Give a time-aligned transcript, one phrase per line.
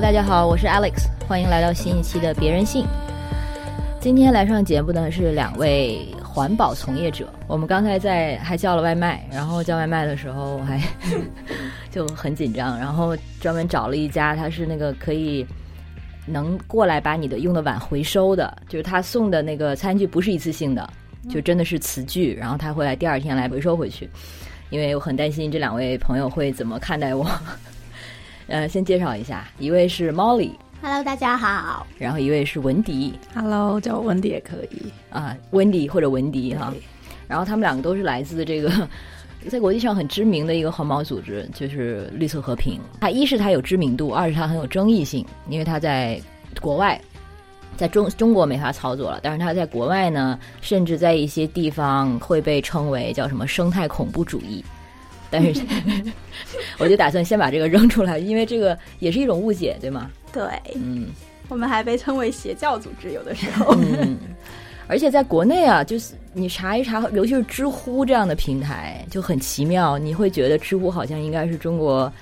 [0.00, 2.84] Hello，大家好，我是 Alex，欢迎来到新一期的《别人信》。
[4.00, 7.28] 今天来上节目呢是两位环保从业者。
[7.46, 10.80] 我们刚才在还叫了外卖，然后叫外卖的时候我还
[11.92, 15.46] 就很紧张，然后专门找了一家，他是那个可以
[16.24, 20.88] 能过来把你的用的碗回收的，就是他送的那个餐具不是一次性的，
[21.28, 24.08] 就真的是瓷具，然后他会来第二天来回收回去。
[24.70, 27.30] 因为我很担心这两位朋友会怎么看待我。
[28.50, 31.86] 呃，先介绍一下，一位是 Molly，Hello，大家好。
[31.96, 36.74] 然后一位是文迪，Hello，叫我文迪也可以啊，温迪或者文迪哈。
[37.28, 38.68] 然后他们两个都是来自这个
[39.48, 42.80] 在国际上很知名的一个环保组织，就是绿色和平。
[43.00, 46.20] 它一是它有知名度，二是它很有争议性，因为它在
[46.60, 47.00] 国外。
[47.76, 54.62] 在中中国没法操作了，但是它在国外呢，甚至在一些地方会被称为叫什么生态恐怖主义。
[55.30, 55.62] 但是，
[56.78, 60.10] 我就打算先把这个扔出来，因为这个也是一种误解，对吗？
[60.32, 60.42] 对，
[60.74, 61.08] 嗯，
[61.48, 63.74] 我们还被称为邪教组织，有的时 候。
[63.76, 64.18] 嗯，
[64.86, 72.12] 而且在国内啊，就是你查一查，尤其是知乎这样的平台，就很奇妙，你会觉得知乎好像应该是中国。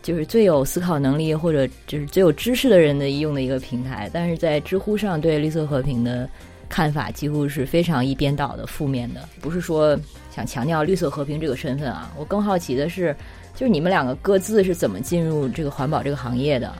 [0.00, 6.26] 就是最有思考能力或者就是最有知识的人的用的一个平台，但是在知乎上对绿色和平的
[6.66, 9.28] 看法几乎是非常一边倒的负面的。
[9.38, 9.98] 不是说
[10.38, 13.12] 想强调绿色和平这个身份啊，我更好奇的是，
[13.56, 16.72] 就是你们两个各自是怎么进入这个环保这个行业的？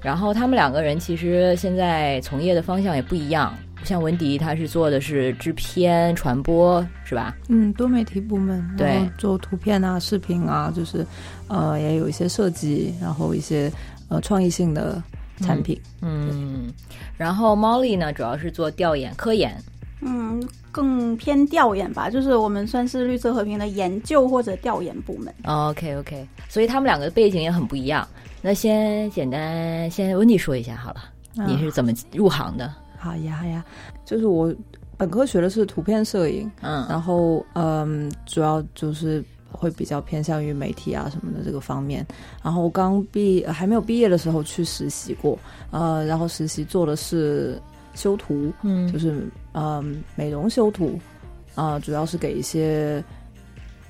[0.00, 3.52] 然后他们两个人其实现在从业的方向也不一样。
[3.82, 7.34] 像文迪，他是做的是制片传播，是吧？
[7.48, 11.04] 嗯，多媒体部门，对，做图片啊、视频啊，就是
[11.48, 13.72] 呃，也有一些设计，然后一些
[14.08, 15.02] 呃创意性的
[15.40, 15.76] 产品。
[16.00, 16.72] 嗯，
[17.16, 19.60] 然后 Molly 呢，主要是做调研、科研。
[20.00, 25.34] 嗯，更偏调研吧，就是我们算是绿色和平的研究或者调研部门。
[25.44, 28.06] OK OK，所以他们两个的背景也很不一样。
[28.42, 31.02] 那先简单先温迪说一下好了，
[31.46, 32.72] 你是怎么入行的？
[32.98, 33.64] 好呀好呀，
[34.04, 34.54] 就是我
[34.96, 42.06] 本科学的是图片摄影，嗯，然后嗯，主要就是会比较偏向于媒体啊什么的这个方面。
[42.42, 45.38] 然后我刚毕还没有毕业的时候去实习过，
[45.70, 47.60] 呃，然后实习做的是
[47.94, 50.98] 修图，嗯，就是嗯美容修图，
[51.54, 53.02] 啊，主要是给一些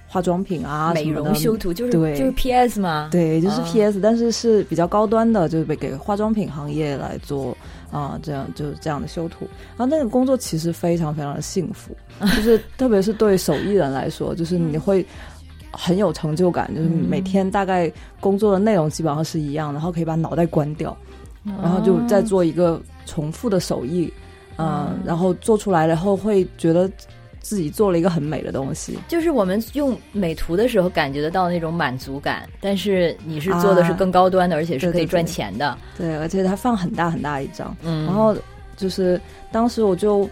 [0.06, 3.09] 化妆品啊美容修图，就是对，就是 PS 嘛？
[3.10, 7.56] 对，就是 PS，但是是比较高端的，就是给化妆品行业来做。
[7.93, 11.91] 啊，这样就是这样的修图，然后那个工作其实非常非常的幸福，
[12.37, 15.04] 就是特别是对手艺人来说，就是你会
[15.72, 20.97] 很有成就感，就是每天大概工作的内容基本上是一样，然后可以把脑袋关掉，
[21.42, 24.09] 然后就再做一个重复的手艺，
[24.60, 26.91] 嗯，然后做出来然后会觉得。
[27.43, 35.76] 自己做了一个很美的东西，就是我们用美图的时候感觉得到那种满足感，但是你是做的是更高端的，而且是可以赚钱的。
[35.97, 38.37] 对，而且它放很大很大一张，嗯，然后
[38.76, 39.19] 就是
[39.50, 40.28] 当时我就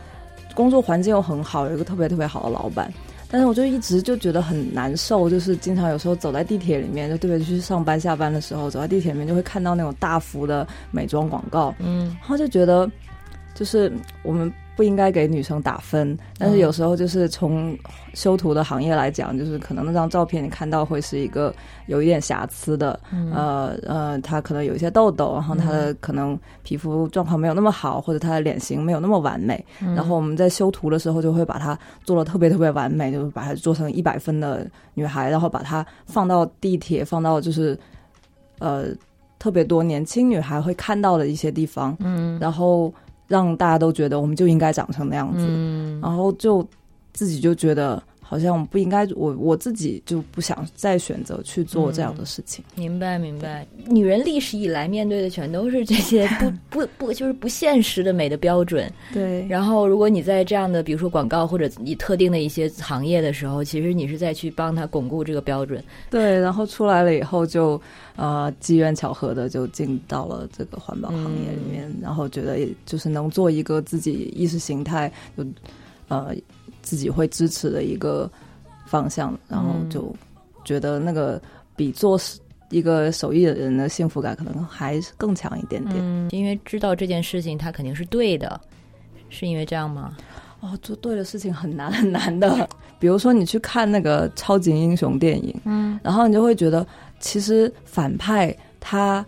[0.54, 2.92] 工作环境又很好，有一个特别特别好的老板，
[3.30, 12.88] 但是我就一直就觉得很难受，就是经常有时候走在地铁里面，就特别去上班下班的时候，走在地铁里面就会看到那种大幅的美妆广告，嗯，然后就觉得
[13.58, 13.92] 就是
[14.22, 14.52] 我们。
[14.78, 17.76] 不应该给女生打分，但是有时候就是从
[18.14, 21.52] 修图的行业来讲，就是可能那张照片你看到会是一个
[21.88, 23.00] 有一点瑕疵的，
[23.34, 34.64] 呃呃，她可能有一些痘痘，然后她的可能皮肤状况没有那么好，或者她的脸型没有那么完美，然后我们在修图的时候就会把它做的特别特别完美，就是把它做成一百分的
[34.94, 37.76] 女孩，然后把它放到地铁，放到就是
[38.60, 38.84] 呃
[39.40, 42.94] 特别多年轻女孩会看到的一些地方，嗯，然后。
[43.28, 45.46] 让大家都觉得我们就应该长成那样子，
[46.02, 46.66] 然后就
[47.12, 52.62] 自己就觉得好像不应该，我我自己就不想再选择去做这样的事情。
[52.74, 53.66] 明白，明白。
[53.86, 58.92] 女人历史以来面对的全都是这些 不不不，就是不现实的美的标准。
[59.14, 59.46] 对。
[59.48, 65.82] 然后，如果你在这样的比如说广告或者你特定的一些行业的时候，其实你是在去帮他巩固这个标准。
[66.10, 66.38] 对。
[66.38, 67.80] 然后出来了以后就。
[68.20, 75.46] 呃，机缘巧合的就进到了这个环保行业里面，然后觉得也就是能做一个自己意识形态就
[76.08, 76.34] 呃
[76.88, 78.30] 自己会支持的一个
[78.86, 80.10] 方向，然后就
[80.64, 81.38] 觉得那个
[81.76, 82.18] 比做
[82.70, 88.58] 一个手艺的人的幸福感可能还更强一点点，因为知道这件事情它肯定是对的，
[89.28, 90.16] 是因为这样吗？
[90.60, 92.66] 哦，做对的事情很难很难的，
[92.98, 96.86] 比如说你去看那个超级英雄电影，嗯，然后你就会觉得。
[97.20, 99.26] 其实反派他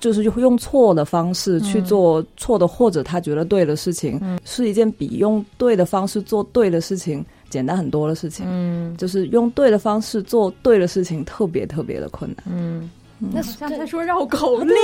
[0.00, 8.46] 就是用错的方式去做错的，或者他觉得对的事情，是一件比用对的方式做对的事情简单很多的事情。
[8.48, 12.44] 嗯，就是用对的方式做对的事情，特别特别的困难。
[12.50, 14.74] 嗯，那像在说绕口令。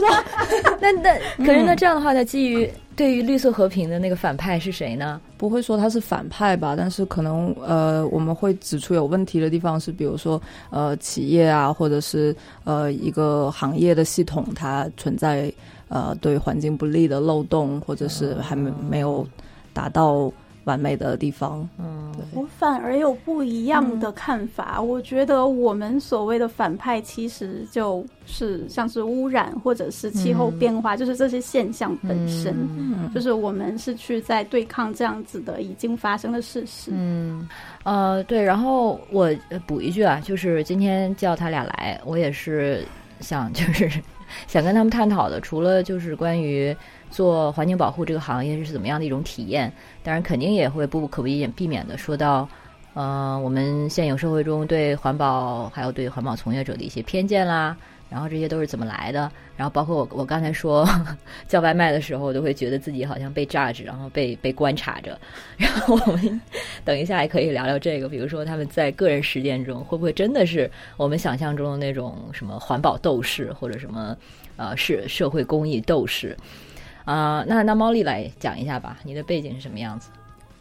[0.80, 5.20] 那那可是那这样的话，那基于对于绿色和平的那个反派是谁呢？
[5.38, 6.74] 不会说他是反派吧？
[6.76, 10.40] 但是可能呃，我们会指出有问题的地方是，比如说
[10.70, 15.52] 呃，企业啊，或者是呃一个行业的系统，它存在
[15.88, 19.26] 呃对环境不利的漏洞，或者是还没没有
[19.72, 20.30] 达到。
[20.64, 24.80] 完美的地方，嗯，我反而有不一样的看法。
[24.80, 36.92] 我觉得我们所谓的反派，其实就是像是污染或者是气候变化，就是这些现象本身，嗯就是我们是去在对抗这样子的已经发生的事实。
[36.94, 37.48] 嗯，
[37.82, 38.40] 呃，对。
[38.42, 39.28] 然后我
[39.66, 42.84] 补一句啊，就是今天叫他俩来，我也是
[43.20, 43.90] 想就是
[44.46, 46.76] 想跟他们探讨的，除了就是关于。
[47.12, 49.72] 做环境保护这个行业是怎么样的一种体验？
[50.02, 52.48] 当然，肯定也会不可避免避免的说到，
[52.94, 57.76] 呃，我们现有社会中对环保还有对环保从业者的一些偏见啦，
[58.08, 59.30] 然后这些都是怎么来的？
[59.54, 60.88] 然后包括我我刚才说
[61.46, 65.16] 叫外卖的时候，我都会觉得自己好像被 judge，然后被被观察着。
[65.56, 66.40] 然后我们
[66.84, 74.16] 等一下也可以聊聊这个，比如说他们在个人实践中会不会真的是我们想象中的那种什么环保斗士，或者什么
[74.56, 76.36] 呃是社会公益斗士？
[77.04, 80.10] 啊，那那猫丽来讲一下吧，你的背景是什么样子？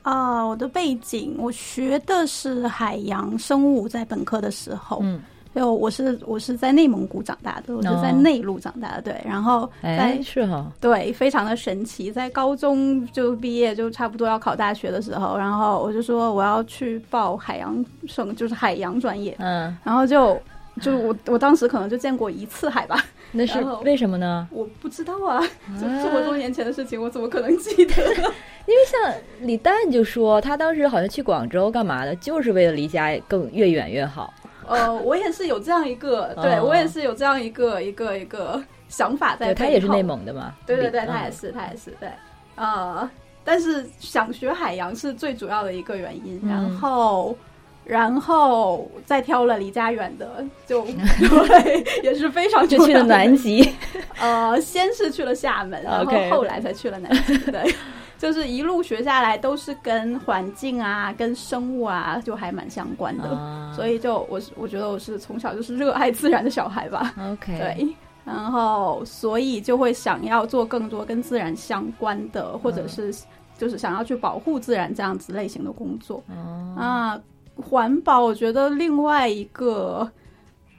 [0.04, 5.22] 啊，我的背景，我学的是海洋生物，在本科的时候，嗯，
[5.54, 20.36] 就我是我是在内蒙古长大的，我是在内陆长大的，对，然后哎是哈，对，非常的神奇，在高中就毕业，就差不多要考大学的时候，然后我就说我要去报海洋生，就是海洋专业，嗯，然后就
[20.82, 23.06] 就我我当时可能就见过一次海吧。
[23.32, 24.48] 那是为什么呢？
[24.52, 25.42] 我不知道啊，
[25.80, 27.96] 这这么多年前的事情，我怎么可能记得？
[28.68, 34.34] 因为像李诞就说，他当时好像去广州干嘛的，就是为了离家更越远越好。
[34.68, 39.54] 呃，我也是有这样一个，对我也是有这样一个一个一个想法在。
[39.54, 40.54] 他也是内蒙的嘛？
[40.66, 42.10] 对对对，他也是，他也是对。
[42.56, 43.10] 呃，
[43.44, 47.36] 但是想学海洋是最主要的一个原因，然后。
[47.92, 50.82] 然后再挑了离家远的，就
[51.46, 53.70] 对，也是非常就去了南极。
[54.18, 57.38] 呃，先是去了厦门，然后后来才去了南极。
[57.52, 57.76] 对，
[58.18, 63.74] 就是一路学下来都是跟环境啊、跟生物啊，就还蛮相关的。
[63.76, 67.14] 所以就我我觉得我是从小就是热爱自然的小孩吧。
[67.20, 73.14] OK，对，然后所以就会想要做更多跟自然相关的，或者是
[73.58, 76.24] 就是想要去保护自然这样子类型的工作。
[76.78, 77.20] 啊。
[77.56, 80.10] 环保，我觉得另外一个，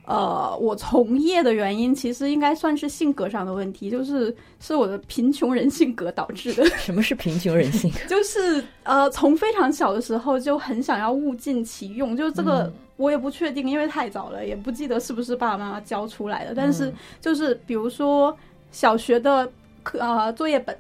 [0.05, 6.65] 呃，我从业的原因，其实应该算是性格上的问题，就是是我的贫穷人性格导致的。
[6.79, 7.99] 什么是贫穷人性格？
[8.09, 16.55] 就是呃，从非常小的时候就很想要物尽其用，就是这个我也不确定，因为太早了，也不记得是不是爸爸妈妈教出来的。
[16.55, 18.37] 但是就是比如说
[18.71, 19.51] 小学的
[19.83, 20.77] 课呃作业本。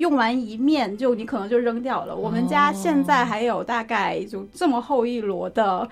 [0.00, 2.16] 用完一面就你可能就扔掉了。
[2.16, 5.86] 我们家现在还有大概就这么厚一摞的。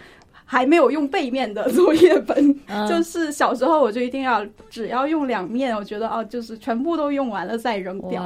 [0.50, 8.22] 还没有用背面的作业本， 就是小时候我就一定要只要用两面，我觉得哦，就是全部都用完了再扔掉。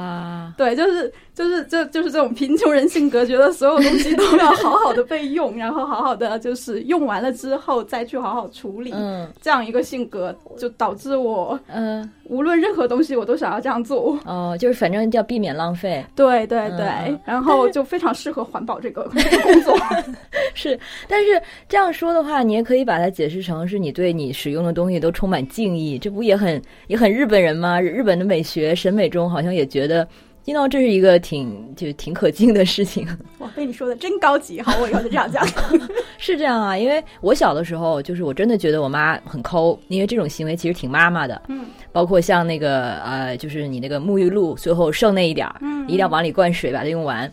[0.55, 8.93] 对，就是就是这就是这种贫穷人性格，觉得所有东西都要好好的被用，然后好好的就是用完了之后再去好好处理。
[8.95, 14.17] 嗯，这样一个性格就导致我嗯，无论任何东西我都想要这样做。
[14.23, 16.01] 哦，就是反正要避免浪费。
[16.15, 19.03] 对对对，然后就非常适合环保这个
[19.43, 19.77] 工作。
[20.55, 22.12] 是，但是这样说。
[22.13, 27.81] 的话，你也可以把它解释成是你对你使用的东西都充满敬意，这不也很也很日本人吗？
[27.81, 30.07] 日本的美学审美中好像也觉得，
[30.45, 33.07] 听到这是一个挺就挺可敬的事情。
[33.39, 35.45] 哇，被你说的真高级，好，我以后就这样讲。
[36.17, 41.41] 是这样啊，因为我小的时候，就是我真的觉得我妈很抠，因为这种行为其实挺妈妈的。
[41.47, 47.31] 嗯，包括像那个呃，就是你那个沐浴露最后剩那一点儿，嗯，一定要往里灌水把它用完，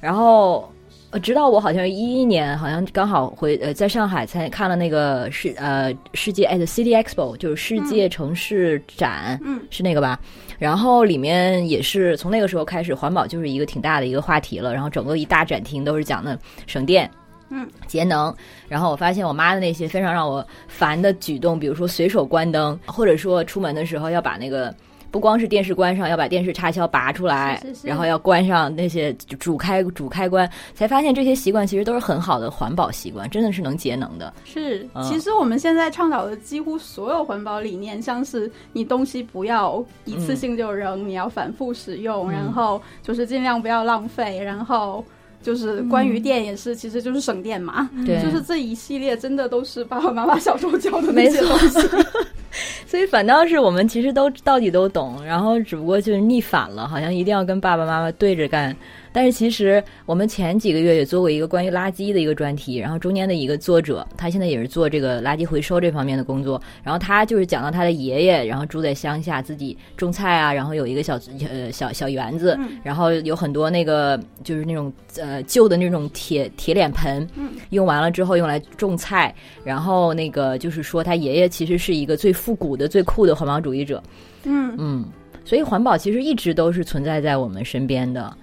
[0.00, 0.71] 然后。
[1.12, 10.18] 呃，直到我好像一一年，好像刚好回呃，在上海才看了那个世呃世界 at City Expo，就是世界城市展，嗯，是那个吧？
[10.58, 14.72] 然后里面也是从那个时候开始，环保就是一个挺大的一个话题了。
[14.72, 17.10] 然后整个一大展厅都是讲的省电，
[17.50, 18.34] 嗯，节能。
[18.66, 24.74] 然后我发现我妈的那些非常让我烦的举动，比如说随手关灯，或者说出门的时候要把那个。
[25.12, 34.32] 不光是电视关上，要把电视插销拔出来，然后要关上那些主开主开关，才发现这些习惯其实都是很好的环保习惯，真的是能节能的。
[34.46, 45.04] 是，其实我们现在倡导的几乎所有环保理念，像是你东西不要一次性就扔，你要反复使用，然后就是尽量不要浪费，然后
[45.42, 47.90] 就是关于电也是，其实就是省电嘛。
[48.06, 51.78] 对，就是这一系列真的都是爸爸妈妈小时候教的那些东西。
[52.92, 58.76] 所以反倒是我们其实都到底都懂，然后只不过就是逆反了，好像一定要跟爸爸妈妈对着干。
[59.12, 77.26] 但是其实我们前几个月也做过一个关于垃圾的一个专题，然后中间的一个作者，他现在也是做这个垃圾回收这方面的工作，然后他就是讲到他的爷爷，然后住在乡下，自己种菜啊，然后有一个小呃小小园子，然后有很多那个就是那种呃旧的那种铁铁脸盆，
[77.70, 84.02] 用完了之后用来种菜，然后那个就是说他爷爷其实是一个最复古的、最酷的环保主义者，
[84.44, 84.74] 嗯。
[84.78, 85.04] 嗯，
[85.44, 88.34] 所以环保其实一直都是存在在我们身边的。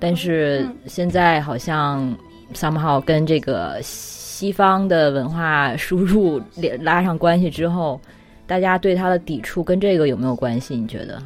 [0.00, 2.16] 但是现在好像
[2.54, 8.00] somehow 跟这个西方的文化输入连拉上关系之后，
[8.46, 10.76] 大家对它的抵触跟这个有没有关系？
[10.76, 11.20] 你觉得？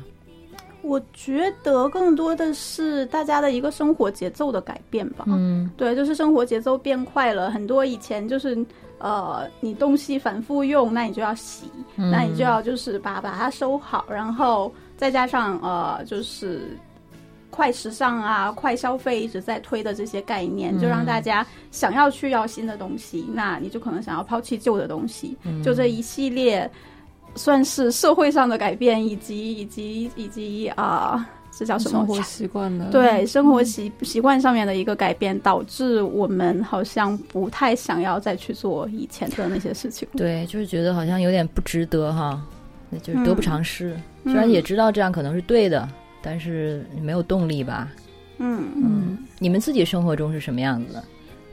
[0.80, 5.24] 我觉得更多的是大家的一个生活节奏的改变吧。
[5.28, 7.84] 嗯，对，就是生活节奏变快了很多。
[7.84, 8.58] 以前就是
[8.98, 16.76] 呃，你东西反复用，那你就要洗，那你就要就是把把它收好，然后再加上呃，就是。
[17.52, 25.36] 快时尚啊，快消费一直在推的这些概念，就让大家想要去要新的东西，那你就可能想要抛弃旧的东西。
[25.62, 26.68] 就这一系列，
[27.34, 31.98] 算是社会上的改变，以及以及以及啊，这叫什么？
[31.98, 40.08] 生活习惯的对生活习习惯上面的一个改变，导致我们好像不太想要再去做以前的那些事情。
[40.16, 42.42] 对，就是觉得好像有点不值得哈，
[42.88, 43.94] 那就是得不偿失。
[44.24, 45.86] 虽然也知道这样可能是对的。
[46.22, 47.88] 但是没有动力吧？
[48.38, 51.04] 嗯嗯，你们自己生活中是什么样子的？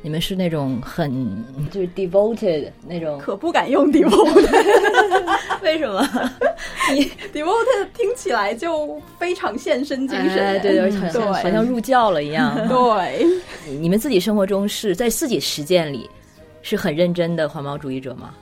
[0.01, 3.19] 你们是那种很就是 devoted 那种？
[3.19, 6.07] 可不敢用 devoted， 为什么？
[6.95, 12.55] 你 devoted 听起来就非常献身精神，对对，好像好像入教了一样。
[12.69, 13.25] 对，
[13.79, 16.09] 你们自己生活中是在自己实践里
[16.61, 18.33] 是很认真的环保主义者吗？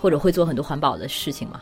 [0.00, 1.60] 或者会做很多环保的事情吗？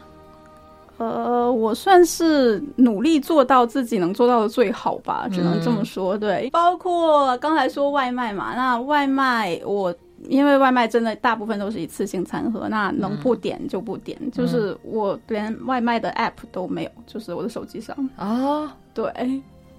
[1.00, 6.18] 呃，我算是努力做到自己能做到的最好吧，只能这么说。
[6.18, 9.94] 对，包括刚才说外卖嘛，那外卖我
[10.28, 18.76] 因为外卖真的大部分都是一次性餐盒，那能不点就不点，就是我连外卖的 app 都没有，就是我的手机上啊。
[18.92, 19.10] 对，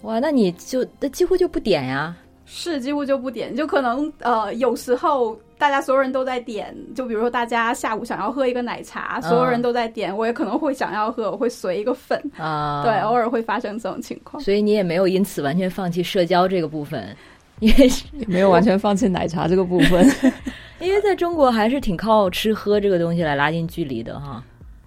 [0.02, 2.16] 哇，那你就那几乎就不点呀？
[2.46, 5.38] 是几乎就不点，就可能呃有时候。
[5.62, 14.42] 大家所有人都在点，就比如说大家下午想要喝一个奶茶，所有人都在点，我也可能会想要喝，我会随一个粉啊，对，偶尔会发生这种情况。
[14.42, 17.16] 所以你也没有因此完全放弃社交这个部分，
[17.62, 17.88] 因为
[18.26, 20.04] 没有完全放弃奶茶这个部分，
[20.82, 24.44] 因为在中国还是挺靠吃喝这个东西来拉近距离的哈。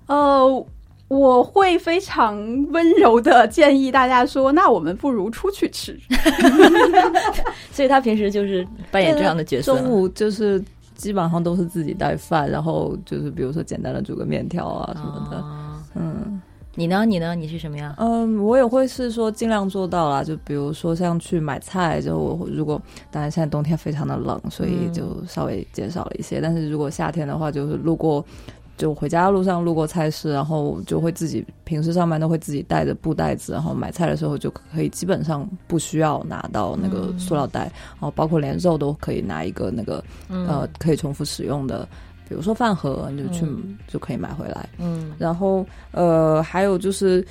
[0.08, 0.66] 呃。
[1.14, 2.36] 我会非常
[2.72, 5.96] 温柔的建议大家说：“那我们不如出去吃。”
[7.70, 9.76] 所以他平时就是扮演这样的角色。
[9.76, 10.60] 中午就是
[10.96, 15.44] 基本上都是自己带饭，然后就是比如说简单的煮个面条啊什么的。
[15.94, 16.40] 嗯，
[16.74, 17.04] 你呢？
[17.04, 17.36] 你呢？
[17.36, 17.94] 你是什么样？
[17.98, 20.24] 嗯，我也会是说尽量做到啦。
[20.24, 26.40] 就比如说像去买菜，就我如果当然现在冬天非常的冷，所以就稍微减少了一些。
[26.40, 28.24] 但是如果夏天的话，就是路过。
[28.76, 37.60] 就回家路上路过菜市，然后就会自己平时上班都会自己带着布袋子，然后买菜的时候就可以基本上不需要拿到那个塑料袋，
[37.92, 41.88] 然后包括连肉都可以拿一个那个呃可以重复使用的，
[42.28, 43.46] 比如说饭盒，你就去
[43.86, 44.68] 就可以买回来。
[44.78, 47.24] 嗯，然后呃还有就是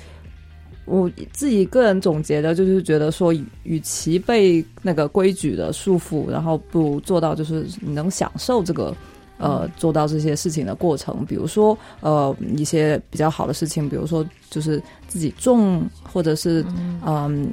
[0.86, 3.34] 我自己个人总结的就是觉得说，
[3.64, 8.94] 与其被那个规矩的束缚，然后不如做到就是你能享受这个。
[9.38, 16.64] 呃，做到这些事情的过程，比如说呃一些比较好的事情，比如说就是自己种，或者是
[17.04, 17.52] 嗯，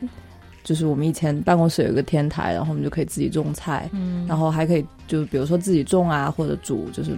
[0.63, 7.17] 就是我们以前办公室有一个天台，然后我们就可以自己种菜，嗯，然后还可以就比如说自己种啊，或者煮，就是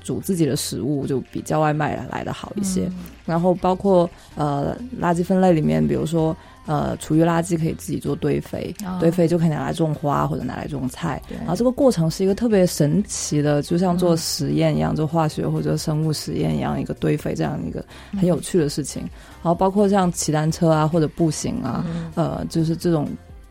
[0.00, 2.90] 煮自己的食物，就比叫外卖来的好一些。
[3.24, 6.36] 然后包括呃垃圾分类里面，比如说。
[6.66, 11.20] 呃，厨余垃圾可以自己做堆肥，堆肥就可以拿来种花或者拿来种菜。
[11.38, 19.02] 然后这个过程是一个特别神奇的，就像做实验一样，做化学或者生物实验一样，一个堆肥这样一个很有趣的事情。
[19.42, 23.08] 然后包括像骑单车啊或者步行啊，呃，就是这种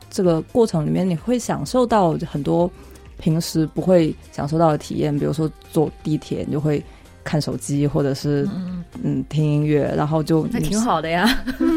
[0.10, 2.72] 这个过程里面，你会享受到很多
[3.20, 6.84] 平时不会享受到的体验，比如说坐地铁，你就会。
[7.30, 8.48] 看手机，或者是
[9.04, 11.30] 嗯听音乐，然后就那挺好的呀。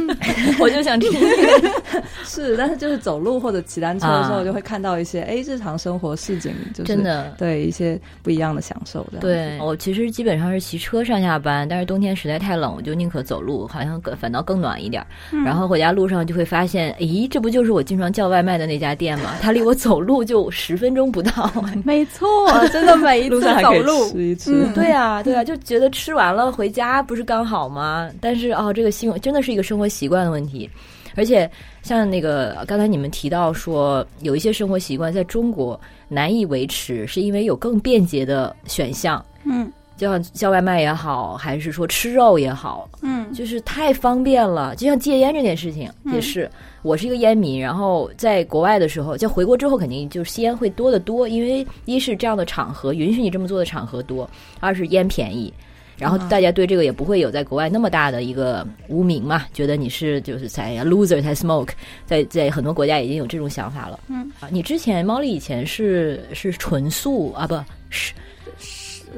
[0.58, 9.18] 我就想听音乐， 是，但是就是走路或者骑单车的时候，就会看到一些哎日常生活市井，就是真的对一些不一样的享受的。
[9.18, 15.04] 对我其实基本上是骑车上下班，但是冬天实在太冷，我就宁可走路，好像更反倒更暖一点。
[15.44, 19.34] 然后回家路上就会发现，咦，这不就是我经常叫外卖的那家店吗？
[19.42, 21.52] 它离我走路就十分钟不到。
[21.84, 22.26] 没错，
[22.72, 24.66] 真的每一次走路吃一吃。
[24.74, 25.41] 对啊，对啊。
[25.44, 28.10] 就觉得吃完了回家不是刚好吗？
[28.20, 30.68] 但是哦，这个新真的是一个生活习惯的问题，
[31.16, 31.50] 而且
[31.82, 39.24] 像那个刚才你们提到说，有一些生活习惯在中国难以维持，是因为有更便捷的选项。
[39.44, 44.74] 嗯就像叫外卖也好，还是说吃肉也好，嗯就是太方便了。
[44.76, 46.50] 就像戒烟这件事情也是，
[46.82, 54.28] 我是一个烟民，然后在国外的时候，就回国之后肯定就是吸烟会多得多，因为一是这样的场合允许你这么做的场合多，
[54.60, 55.52] 二是烟便宜。
[55.98, 61.68] 然后大家对这个也不会有在国外那么大的一个污名嘛，觉得你是就是才 loser 才 smoke，
[62.04, 64.00] 在在很多国家已经有这种想法了。
[64.08, 67.54] 嗯啊，你之前猫丽以前是是纯素啊，不
[67.88, 68.12] 是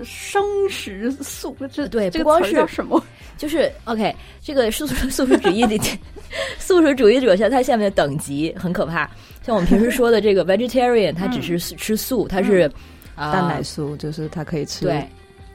[0.04, 3.02] 生食素，这对不光是什么？
[3.36, 5.78] 就是 OK，这个素食素食主义的，
[6.58, 9.10] 素食主义者像它下面的等级很可怕。
[9.42, 12.70] 像我们平时说的这个 vegetarian，它只是吃素，它是
[13.14, 15.06] 啊蛋奶素就是它可以吃对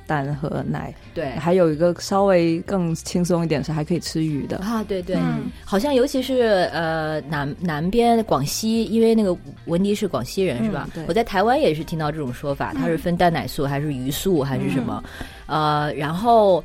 [0.09, 4.57] 蛋和奶，对还有一个稍微更轻松一点是还可以吃鱼的。
[4.57, 11.03] 啊，对对，嗯好像尤其是呃南南边广西，因为那个文迪是广西人、是吧嗯？
[11.03, 15.03] 对我在台湾也是听到这种说法，它是分蛋奶素还是鱼素还是什么？
[15.45, 16.63] 呃，然后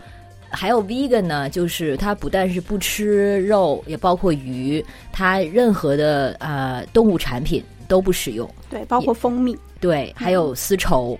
[0.48, 4.82] 还有 vegan 呢，就是它不但是不吃肉，也包括鱼，
[5.12, 8.48] 它任何的呃动物产品都不使用。
[8.70, 9.54] 对，包括蜂蜜。
[9.80, 11.18] 对，还有丝绸，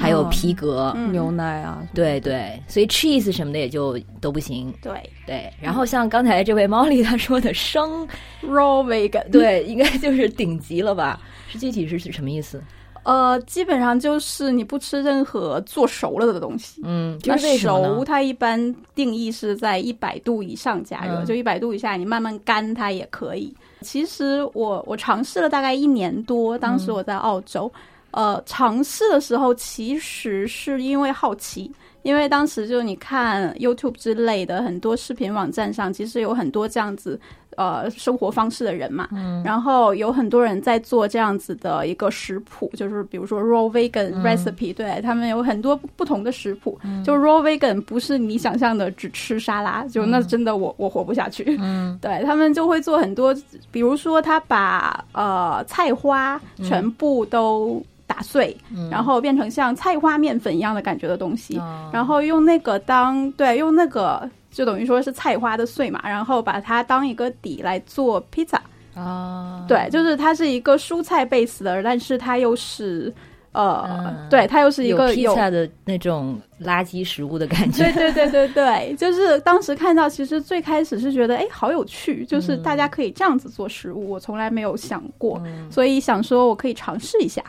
[0.00, 0.92] 还有哦皮革。
[0.96, 4.72] 嗯牛奶啊，对对，所以 cheese 什么的也就都不行。
[4.82, 4.92] 对
[5.26, 8.08] 对，然后像刚才这位猫丽她说的生
[8.42, 9.28] ，，raw vegan。
[9.30, 11.20] 对，应该就是顶级了吧？
[11.48, 12.62] 是具体是是什么意思？
[13.02, 16.82] 呃，基本上就是你不吃任何做熟了的东西。
[16.84, 17.56] 嗯，就那是？
[17.56, 23.54] 熟它一般定义是在一百度以上加热，嗯就一百度以下，你慢慢干它也可以。
[23.80, 27.72] 其实我我尝试了大概一年多，当时我在澳洲，
[28.12, 31.70] 呃，尝试的时候其实是因为好奇。
[32.02, 37.20] 因为当时就你看 YouTube 之类的很多视频网站上，其实有很多这样子
[37.56, 53.36] 呃生活方式的人嘛，嗯，然后有很多人在做这样子的一个食谱，就是比如说 raw vegan recipe，、对他们有很多不同的食谱，就 raw vegan 不是你想象的只吃沙拉，就那真的我我活不下去，嗯， 对他们就会做很多，
[53.70, 58.56] 比如说他把呃菜花全部都打碎，
[58.90, 68.60] 然后变成像菜花面粉一样的感觉的东西，哦然后用那个当对用那个就等于说是菜花的碎嘛，然后把它当一个底来做披萨。
[68.96, 73.14] 啊，对，就是它是一个蔬菜 base 的，但是它又是
[73.52, 75.32] 呃，嗯对，它又是一个有。
[75.32, 77.84] 披萨的那种垃圾食物的感觉。
[77.94, 87.42] 对对对对对，就是当时看到，其实最开始是觉得，哎，好有趣，就是大家可以这样子做食物，我从来没有想过，所以想说我可以尝试一下。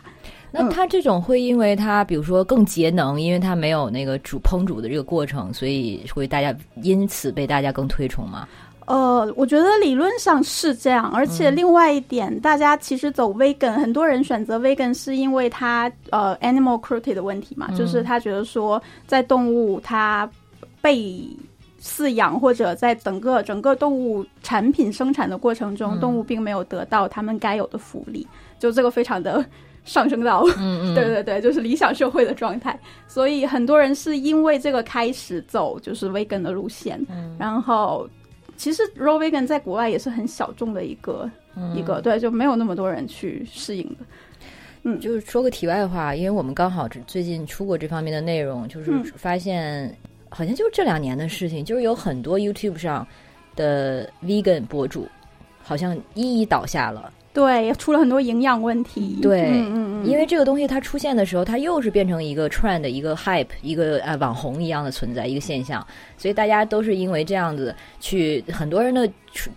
[0.51, 8.47] 那它这种会因为它，比如说更节能，因为它没有那个煮烹煮的这个过程，所以会大家因此被大家更推崇吗？
[8.87, 20.29] 呃，我觉得理论上是这样，而且另外一点，大家其实走 vegan，很多人选择 vegan 是因为它呃 animal cruelty 的问题嘛，就是他觉得说在动物它
[20.81, 21.25] 被
[21.81, 28.27] 饲养或者在整个整个动物产品生产的过程中，动物并没有得到他们该有的福利，
[28.59, 29.45] 就这个非常的
[29.83, 32.79] 上升到嗯嗯，对对对，就是理想社会的状态。
[33.07, 38.07] 所以很多人是因为这个开始走就是 vegan 的路线，嗯然后
[38.55, 41.29] 其实 raw vegan 在国外也是很小众的一个、
[41.75, 44.05] 一个，对，就没有那么多人去适应的。
[44.83, 49.95] 嗯，就是说个题外话，因为我们刚好最近出过这方面的内容，就是嗯发现
[50.29, 53.05] 好像就是这两年的事情，就是有很多 YouTube 上
[53.55, 55.07] 的 vegan 博主
[55.63, 57.11] 好像一一倒下了。
[57.33, 59.19] 对，出了很多营养问题。
[59.21, 65.85] 对嗯嗯嗯，因为这个东西它出现的时候，它又是变成一个 trend 一个 hype 一个呃网红一样的存在一个现象，
[66.17, 69.09] 所以大家都是因为这样子去，很多人的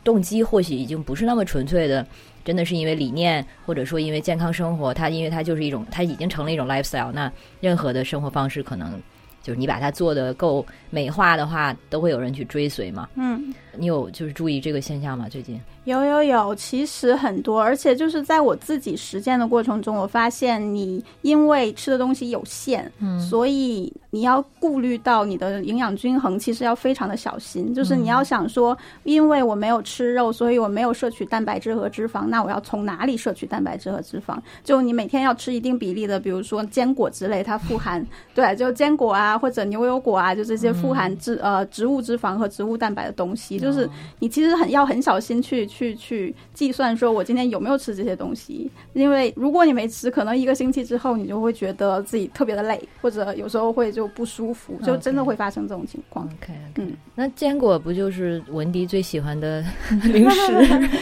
[0.05, 2.07] 动机或许已经不是那么纯粹的，
[2.45, 9.03] 真的是因为理念，或者说因为健康生活，它因为它就是一种，它已经成了一种 lifestyle，那任何的生活方式可能
[9.43, 13.09] 就是你把它做的够美化的话，都会有人去追随嘛。
[13.17, 13.53] 嗯。
[13.79, 15.29] 你有就是注意这个现象吗？
[15.29, 15.61] 最近？
[15.85, 27.75] 有有有，其实很多，而且就是在我自己实践的过程中，我发现你因为吃的东西有限，嗯，所以你要顾虑到你的营养均衡，其实要非常的小心。
[27.75, 34.39] 就是你要想说，因为我没有吃肉，所以我没有摄取蛋白质和脂肪，那我要从哪里摄取蛋白质和脂肪？
[34.63, 38.03] 就你每天要吃一定比例的，比如说坚果之类，它富含
[38.35, 56.27] 对，就坚果啊、啊，或者牛油果啊，就这些富含脂呃植物脂肪和植物蛋白的东西，就是你其实很要很小心去去去计算，说我今天有没有吃这些东西，因为如果你没吃，可能一个星期之后你就会觉得自己特别的累，或者有时候会就不舒服，就真的会发生这种情况。
[56.27, 59.65] OK，嗯，那坚果不就是文迪最喜欢的
[60.05, 60.53] 零食？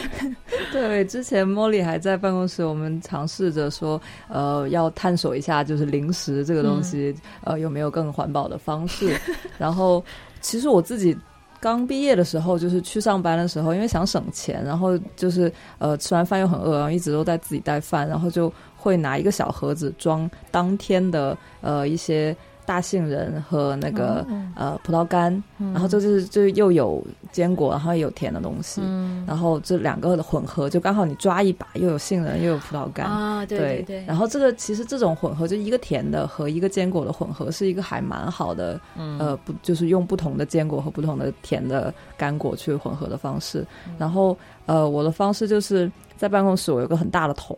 [0.71, 9.15] 对，之前茉莉还在办公室，我们尝试着说，呃，要探索一下，就是零食这个东西，呃，有没有更环保的方式。
[9.57, 10.03] 然后，
[10.41, 11.15] 其实我自己
[11.63, 22.35] 刚毕业的时候，就是去上班的时候，因为想省钱，然后就是呃，吃完饭又很饿，然后一直都在自己带饭，然后就会拿一个小盒子装当天的呃一些。
[22.65, 28.81] 大杏仁和那个呃葡萄干，然后这就是就是又有坚果，然后也有甜的东西，
[29.27, 33.05] 然后这两个的混合就刚好你抓一把，又有杏仁又有葡萄干。
[33.05, 34.03] 啊，对对。
[34.05, 43.65] 然后这个其实这种混合就一个甜的和一个坚果的混合是一个还蛮好的，呃不就是用不同的坚果和不同的甜的干果去混合的方式。
[43.97, 47.57] 然后呃我的方式就是在办公室我有个很大的桶。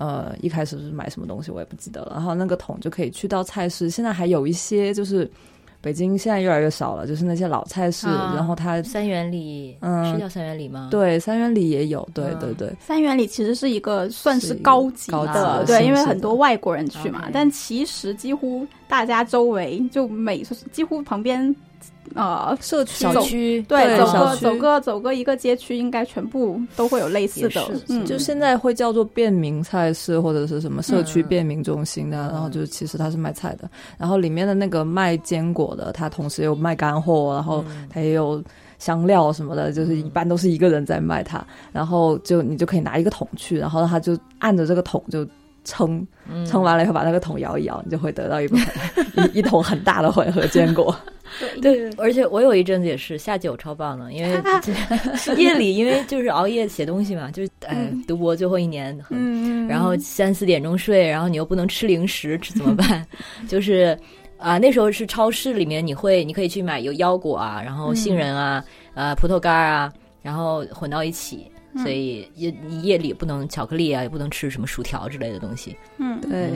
[0.00, 5.30] 呃，一开始是买什么东西我也不记得了，然后那个桶就可以去到菜市，现在还有一些就是
[5.82, 10.88] 北京现在越来越少了，就是那些老菜市，然后它三元里，嗯，是叫三元里吗？
[10.90, 21.54] 对，三元里也有，对对对，三元里其实是一个算是高级的，对，因为很多外国人去嘛，但其实几乎大家周围就每几乎旁边。
[22.14, 27.64] 呃，社区小区对，走个走个走个一个街区，应该全部都会有类似的。
[27.88, 38.42] 嗯，就现在会叫做便民菜市或者是什么社区便民中心的，然后就其实它是卖菜的，然后里面的那个卖坚果的，它同时有卖干货，然后它也有
[38.80, 45.24] 香料什么的，就是一般都是一个人在卖它，然后就你就可以拿一个桶去，然后他就按着这个桶就
[45.64, 46.06] 称，
[46.46, 48.56] 称完了以后把那个桶摇一摇，你就会得到一个
[49.32, 50.94] 一一桶很大的混合坚果。
[51.62, 54.42] 对，而且我有一阵子也是下酒超棒的，因为
[55.38, 63.06] 夜里因为就是熬夜写东西嘛，就是哎读博最后一年，嗯，然后三四点钟睡，然后你又不能吃零食，吃怎么办？
[63.46, 63.96] 就是
[64.38, 69.92] 啊，那时候是超市里面你会你可以去买有腰果啊，然后杏仁啊，呃葡萄干啊，
[70.22, 71.46] 然后混到一起，
[71.76, 75.76] 所以夜你夜里不能巧克力啊，也不能吃什么薯条之类的东西。
[75.98, 76.50] 嗯，对。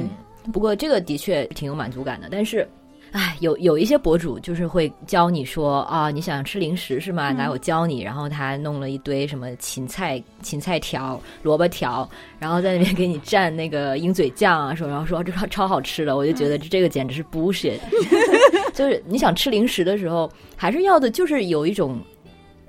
[0.53, 2.68] 不过这个的确挺有满足感的，但是。
[3.12, 7.31] 哎，有有一些博主就是会教你说啊，你想吃零食是吗？
[7.31, 8.03] 来，我教你。
[8.03, 16.16] 然后他弄了一堆什么芹菜、芹菜条、萝卜条，然后在那边给你蘸那个鹰嘴酱啊，说然后说这超超好吃的。
[16.16, 17.79] 我就觉得这个简直是 bullshit。
[18.74, 22.00] 就是你想吃零食的时候，还是要的就是有一种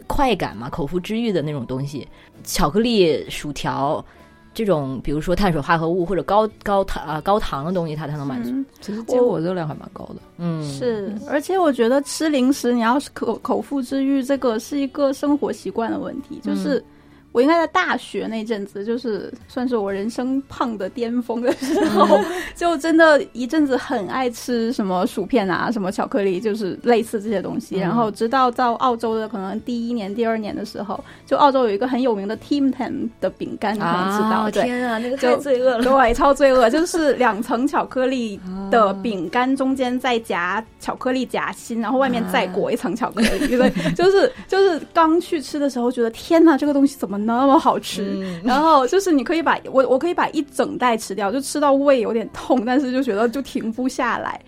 [0.07, 2.07] 快感嘛，口腹之欲的那种东西，
[2.43, 4.03] 巧克力、薯条。
[4.53, 8.51] 这种比如说碳水化合物或者高高糖啊高糖的东西，它才能满足。
[8.79, 10.15] 其实坚果热量还蛮高的。
[10.37, 16.81] 嗯，是，而且我觉得吃零食，你要是口口腹之欲，这个是一个生活习惯的问题，就是。
[17.35, 22.17] 我应该在大学那阵子，就是算是我人生胖的巅峰的时候，
[22.55, 27.75] 就真的一阵子很爱吃什么薯片啊，什么巧克力，就是类似这些东西。
[27.75, 34.49] 然后直到到澳洲的可能第一年、第二年的时候，就澳洲有一个很有名的 Tim Tam 的饼干，你可能知道。
[34.49, 35.83] 天啊，那个太罪恶了。
[35.83, 38.39] 对，超罪恶，就是两层巧克力
[38.71, 43.57] 的饼干，中间再夹巧克力夹心，然后外面再裹一层巧克力。
[43.57, 47.24] 对，就是就是刚去吃的时候，觉得天哪，这个东西怎么？
[47.25, 54.39] 那么好吃，然后就是你可以把我我可以把一整袋吃掉，就吃到胃有点痛，但是就觉得就停不下来。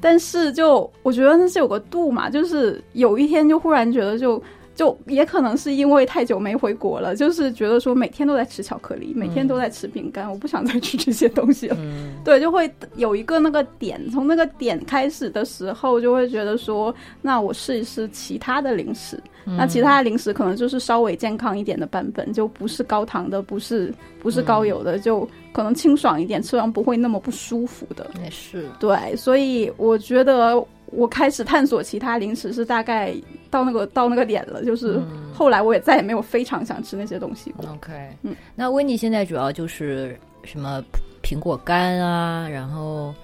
[0.00, 4.42] 但是就我觉得那是有个度嘛，就是有一天就忽然觉得就。
[4.74, 11.76] 就也可能是因为太久没回国了，就是觉得说每天都在吃巧克力，每天都在吃饼干，我不想再吃这些东西了。
[12.24, 19.20] 对，就会有一个那个点，从那个点开始的时候，就会觉得说，那我试一试其他的零食。
[19.44, 28.10] 那其他的零食可能就是稍微健康一点的版本，就不是高糖的，不是不是高油的，就可能清爽一点，吃完不会那么不舒服的。
[28.22, 30.64] 也是对，所以我觉得。
[30.90, 33.14] 我开始探索其他零食是大概
[33.50, 35.00] 到那个到那个点了，就是
[35.32, 37.54] 后来我也再也没有非常想吃那些东西。
[37.58, 40.82] OK，嗯，那温妮现在主要就是什么
[41.22, 43.14] 苹果干啊，然后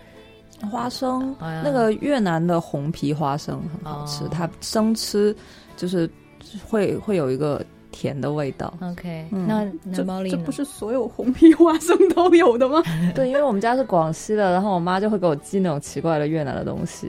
[0.70, 5.34] 花生，那个越南的红皮花生很好吃，它生吃
[5.76, 6.08] 就是
[6.68, 7.64] 会会有一个。
[7.98, 12.82] 甜的味道，OK，那这这不是所有红皮花生都有的吗？
[13.14, 17.08] 对，因为我们家是广西的，然后我妈就会给我寄那种奇怪的越南的东西。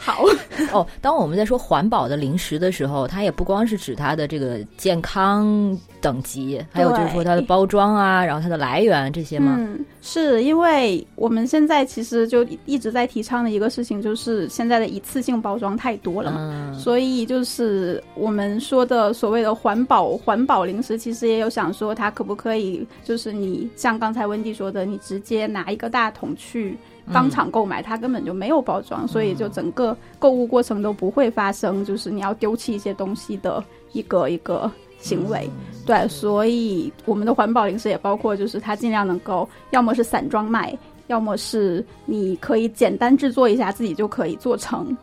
[0.00, 0.24] 好
[0.72, 0.86] 哦。
[1.02, 9.56] 当我们在说环保的零食的时候，它也不光是指它的这个健康等级，还有就是说它的包装啊，然后它的来源这些吗？
[9.58, 26.76] 嗯，是因为我们现在其实就一直在提倡的一个事情，就是现在的一次性包装太多了嘛，所以就是我们说的所谓的环保环保零食，其实也有想说它可不可以，就是你像刚才温蒂说的，你直接拿一个大桶去。
[27.12, 35.48] 当场购买，它根本就没有包装，所以就整个购物过程都不会发生，就是你要丢弃一些东西的一个一个行为。
[35.86, 40.76] 对，所以我们的环保零食也包括，就是它尽量能够，要么是散装卖，
[41.08, 44.96] 要么是你可以简单制作一下，自己就可以做成。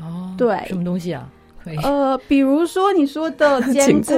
[0.00, 1.28] 哦，对，什么东西啊？
[1.82, 4.16] 呃，比如说你说的 坚果，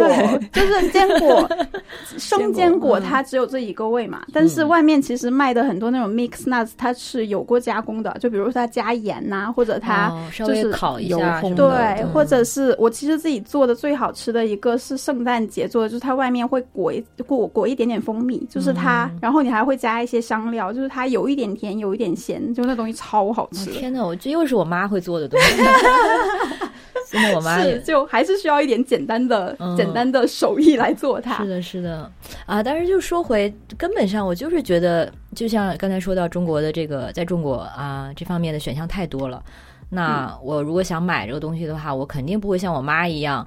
[0.52, 1.48] 就是坚果，
[2.18, 4.22] 生坚果它只有这一个味嘛。
[4.32, 23.70] 但是外面其实卖的很多那种 mix nuts，它是有过加工的，就比如说它加盐呐，或者它就是烤一下，对，或者是我其实自己做的最好吃的一个是圣诞节做的，就是它外面会裹一裹裹一点点蜂蜜，就是它，然后你还会加一些香料，就是它有一点甜，有一点咸，就那东西超好吃。
[23.70, 25.62] 天呐，我这又是我妈会做的东西。
[27.10, 31.42] 真的，我妈是就还是需要一点简单的、简单的手艺来做它。
[31.42, 32.10] 是的，是的，
[32.46, 32.62] 啊！
[32.62, 39.42] 但是就说回根本上，我就是觉得，就像刚才说到中国的这个，在中国啊，这方面的选项太多了。
[39.88, 43.46] 那我如果想买这个东西的话，我肯定不会像我妈一样，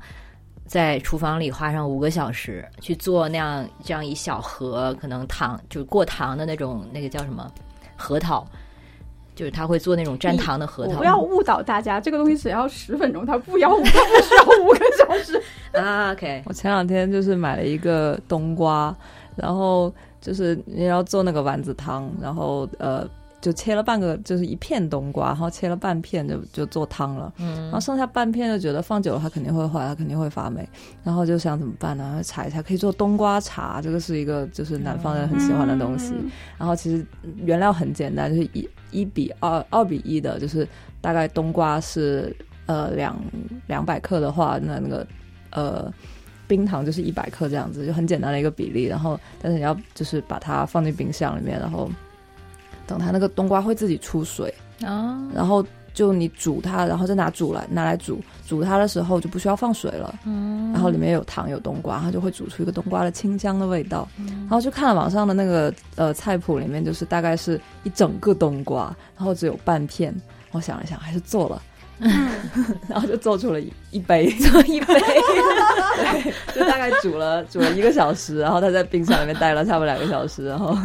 [0.66, 7.52] 在厨房里花上五个小时去做那样这样一小盒，可能糖就是过糖的那种，那个叫什么
[7.96, 8.46] 核桃。
[9.36, 15.42] 就是他会做那种粘糖的核桃，不要误导大家，这个东西只要十分钟，它不要，它不需要五个小时
[15.80, 16.12] 啊。
[16.14, 18.96] OK，我前两天就是买了一个冬瓜，
[19.36, 23.08] 然后就是你要做那个丸子汤，然后呃。
[23.46, 27.32] 就切了半个，就是一片冬瓜，然后切了半片就就做汤了。
[27.38, 30.68] 嗯，然后剩下半片就觉得放久了它肯定会坏，它肯定会发霉。
[31.04, 32.24] 然后就想怎么办呢？
[32.26, 36.16] 查一下可以做冬瓜茶，这个是一个就是南方人很喜欢的东西。
[36.58, 37.06] 然后其实
[37.44, 40.68] 原料很简单，就是一一比二二比一的，就是
[41.00, 43.16] 大概冬瓜是呃两
[43.68, 45.06] 两百克的话，那那个
[45.52, 45.94] 呃
[46.48, 48.86] 冰糖就是一百克这样子，就很简单的一个比例。
[48.86, 51.88] 然后但是你要就是把它放进冰箱里面，然后。
[52.88, 64.08] 等它那个冬瓜会自己出水啊，然后就你煮它，然后再拿煮来拿来煮，煮它的时候就不需要放水了，嗯，然后里面有糖有冬瓜，它就会煮出一个冬瓜的清香的味道。
[64.18, 70.14] 然后就看了网上的那个呃菜谱里面，就是大概是一整个冬瓜，然后只有半片。
[70.52, 71.62] 我想了想，还是做了。
[72.90, 80.78] 然后就做出了一一杯， 做一杯，对，就大概煮了煮了一个小时，然后他在冰箱里面待了差不多两个小时，然后，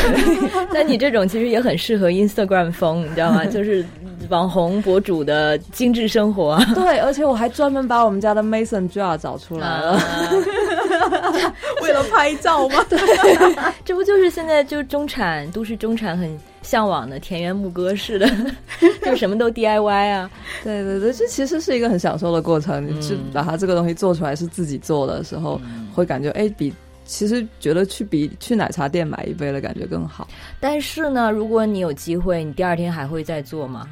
[0.74, 3.44] 那你这种其实也很适合 Instagram 风，你知道吗？
[3.46, 3.84] 就是
[4.28, 6.60] 网红博主的精致生活。
[6.74, 10.00] 对，而且我还专门把我们家的 Mason jar 找出来了，
[11.82, 12.84] 为了拍照吗？
[12.88, 12.98] 对，
[13.84, 16.38] 这不就是现在就中产都市中产很。
[16.62, 18.28] 向往的田园牧歌式的，
[19.02, 20.30] 就什么都 DIY 啊！
[20.62, 22.86] 对对对，这其实是一个很享受的过程。
[22.86, 25.58] 你去把它这个东西做出来是自己做的时候，
[25.94, 26.72] 会感觉哎，比
[27.06, 30.28] 其实觉得去比去奶茶店买一杯的感觉更好。
[30.60, 33.88] 但是呢，如果你有机会，你第二天还会再做吗？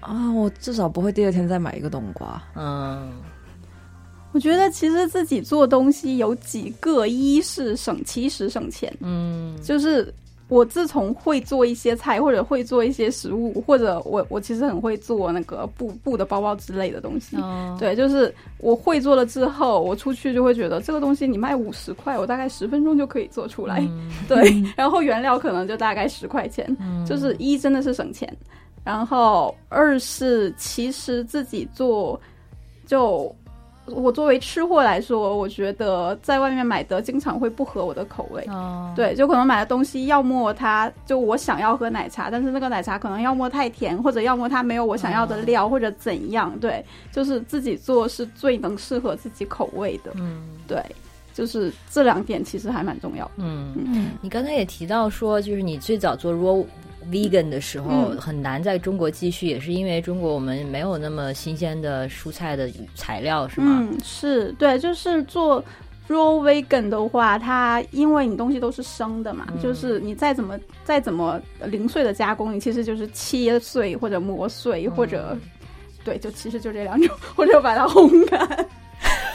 [0.00, 2.40] 啊，我至少不会第二天再买一个冬瓜。
[2.54, 3.10] 嗯，
[4.32, 10.12] 我觉得其实自己做东西有几个，一是省其实省钱，嗯，就是。
[10.50, 17.36] 我自从会做一些菜，或者会做一些食物，或者我我其实很会做那个布布的包包之类的东西。
[17.78, 23.86] 对，就是我会做了之后，我出去就会觉得这个东西你卖五十块，我大概十分钟就可以做出来。
[24.26, 26.66] 对，然后原料可能就大概十块钱。
[27.06, 28.34] 就是一真的是省钱，
[28.82, 32.18] 然后二是其实自己做
[32.86, 33.30] 就。
[33.94, 38.44] 我作为吃货来说，我觉得在外面买的经常会不合我的口味。
[38.48, 46.52] 哦，对，就可能买的东西，要么它就我想要喝奶茶，但是那个奶茶可能要么太甜，或者要么它没有我想要的料，或者怎样。
[46.60, 50.12] 对，就是自己做是最能适合自己口味的。
[50.14, 50.82] 嗯，对，
[51.32, 53.30] 就是这两点其实还蛮重要。
[53.36, 56.64] 嗯嗯，你刚才也提到说，就是你最早做 raw。
[57.10, 63.78] Vegan 的时候很难在中国继续，也是因为中国我们没有那么新鲜的蔬菜的材料，是吗？
[63.80, 65.62] 嗯，是对，就是做
[66.08, 75.36] raw vegan 的话，它因为你东西都是生的嘛，就是你再怎么再怎么零碎的加工，你其实就是切碎或者磨碎，或者
[76.04, 78.66] 对，就其实就这两种， 或者把它烘干。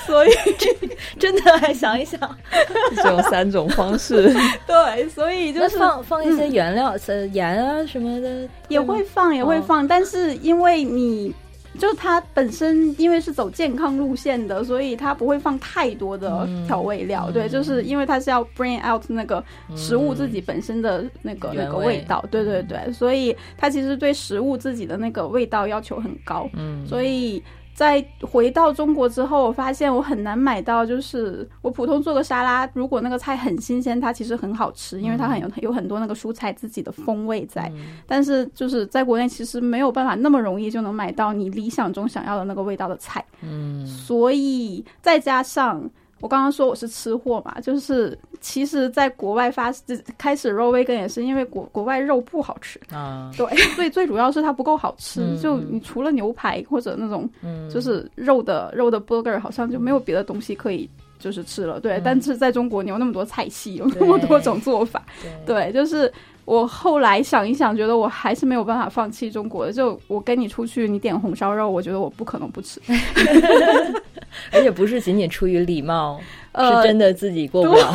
[0.06, 0.30] 所以
[1.20, 2.20] 真的还想一想，
[3.02, 4.34] 只有三种方式。
[4.68, 11.34] 对，所以就是放放一些原料，呃，盐啊什么的也会放，也会放，但是因为你。
[11.80, 17.32] 就是它本身因为是走健康路线的，所以它不会放太多的调味料。
[17.32, 19.44] 对，就是因为它是要 bring out 那个
[19.76, 22.24] 食物自己本身的那个那个味道。
[22.30, 26.48] 对对对，所以它其实对食物自己的那个味道要求很高。
[26.54, 27.42] 嗯，所以。
[27.74, 37.72] 在回到中国之后，我发现我很难买到，就是我普通做个沙拉，如果那个菜很新鲜，它其实很好吃，因为它很有有很多那个蔬菜自己的风味在。
[38.06, 43.26] 但是就是在国内，其实没有办法那么容易就能买到你理想中想要的那个味道的菜。
[43.42, 45.90] 嗯，所以再加上。
[46.24, 49.74] 我刚刚说我是吃货嘛，就是其实，在国外发
[50.18, 55.20] 开始肉 vegan 也是因为国国外肉不好吃啊，对， 所以最主要是它不够好吃。
[55.44, 57.30] 就你除了牛排或者那种，
[57.70, 61.82] 就是肉的肉的 burger，好像就没有别的东西可以就是吃了。
[61.82, 65.04] 对，但是在中国你有那么多菜系，有那么多种做法，
[65.46, 66.10] 对，就是
[66.46, 69.72] 我后来想一想，觉得我还是没有办法放弃中国的。
[69.72, 72.82] 就我跟你出去，你点红烧肉，我觉得我不可能不吃。
[74.52, 76.20] 而且不是仅仅出于礼貌，
[76.58, 77.94] 是真的自己过不了。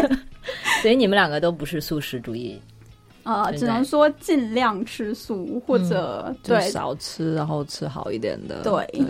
[0.80, 2.60] 所以你们两个都不是素食主义
[3.24, 8.62] 啊，只能说尽量吃素或者对少吃，然后吃好一点的。
[8.62, 9.04] 对，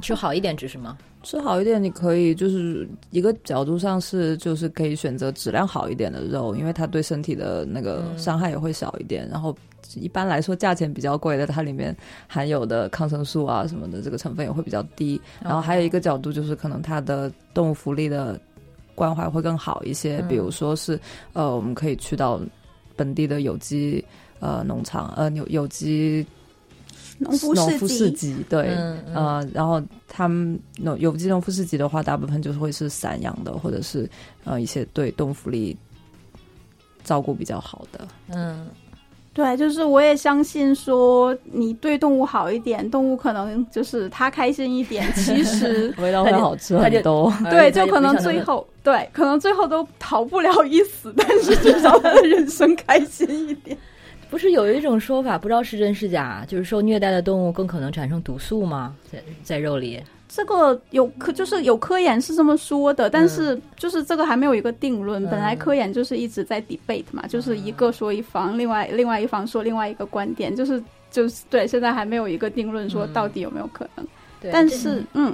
[0.00, 0.96] 吃好一点指什么？
[1.24, 9.28] 吃好一点，你可以就是一个角度上是就是可以选择质量好一点的肉，因为它对身体的那个伤害也会少一点。
[9.28, 9.56] 然后
[9.96, 11.96] 一般来说，价钱比较贵的，它里面
[12.28, 15.20] 含有的抗生素啊什么的这个成分也会比较低。
[15.42, 18.38] 然后还有一个角度就是可能它的动物福利的
[18.94, 21.00] 关怀会更好一些，比如说是
[21.32, 22.38] 呃，我们可以去到
[22.94, 24.04] 本地的有机
[24.40, 26.24] 呃农场呃有有机。
[27.18, 28.76] 农夫市集，对，
[29.14, 34.08] 呃，然后他们有有机农夫市集的话，大部分就是会是散养的，或者是
[34.44, 35.76] 呃一些对动物福利
[37.04, 38.06] 照顾比较好的。
[38.28, 38.66] 嗯，
[39.32, 47.32] 对，就是我也相信说，你对动物好一点，动物可能就是它开心一点，其实 味道会好吃很多。
[47.50, 53.76] 对，就可能最后对，可能最后都逃不了一死，但是至少他的人生开心一点。
[54.34, 58.92] 不是有一种说法，不知道是真是假，就是受虐待的动物更可能产生毒素吗？
[59.08, 65.24] 在在肉里，这个有科就是有科研是这么说的，但是就是这个还没有一个定论。
[65.26, 74.04] 本来科研就是一直在 debate 嘛，就是一个说一方，另外另外一方说另外一个观点，就是就是对，现在还没有一个定论说到底有没有可能。
[74.50, 75.32] 但是嗯。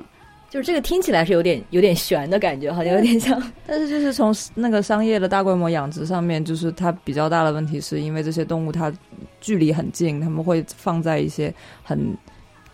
[0.51, 3.41] 就是这个听起来是有点有点悬的感觉，好像有点像。
[3.65, 8.93] 但是就是从那个商业的大规模养殖上面，就是它比较大的问题，是因为这些动物它
[9.41, 12.01] 距离很近，他们会放在一些很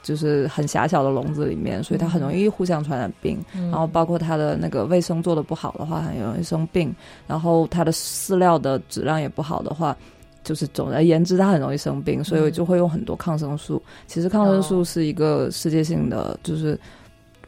[0.03, 3.39] 就是很狭小的笼子里面，所以它很容易互相传染病。
[3.53, 6.95] 然后包括它的那个卫生做的不好的话，很容易生病。
[7.27, 9.95] 然后它的饲料的质量也不好的话，
[10.43, 12.25] 就是总而言之，它很容易生病。
[12.25, 13.83] 所以就会用很多抗生素。
[14.07, 16.81] 其实抗生素是一个世界性的，就是。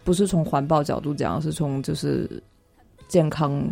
[0.08, 2.42] 不是从环保角度讲，是从就是
[3.08, 3.62] 健康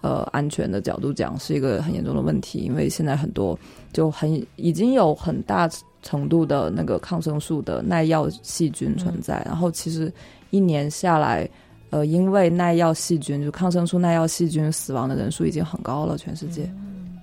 [0.00, 2.60] 呃安全的角度讲，是一个很严重的问题。
[2.60, 3.58] 因为现在很多
[3.92, 5.68] 就很已经有很大
[6.00, 10.10] 程度的那个抗生素的耐药细菌存在，然后其实
[10.48, 11.46] 一年下来，
[11.90, 16.72] 呃，因为耐药细菌就抗生素耐药细菌死亡的人数已经很高了，全世界。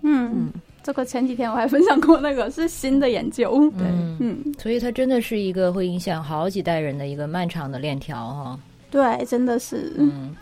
[0.03, 0.53] 嗯。
[0.81, 3.85] 这个前几天我还分享过，那个是新的研究，对，
[4.19, 8.59] 嗯，所以它真的是一个会影响好几代人的一个漫长的链条哈。
[8.89, 10.35] 对，真的是，嗯，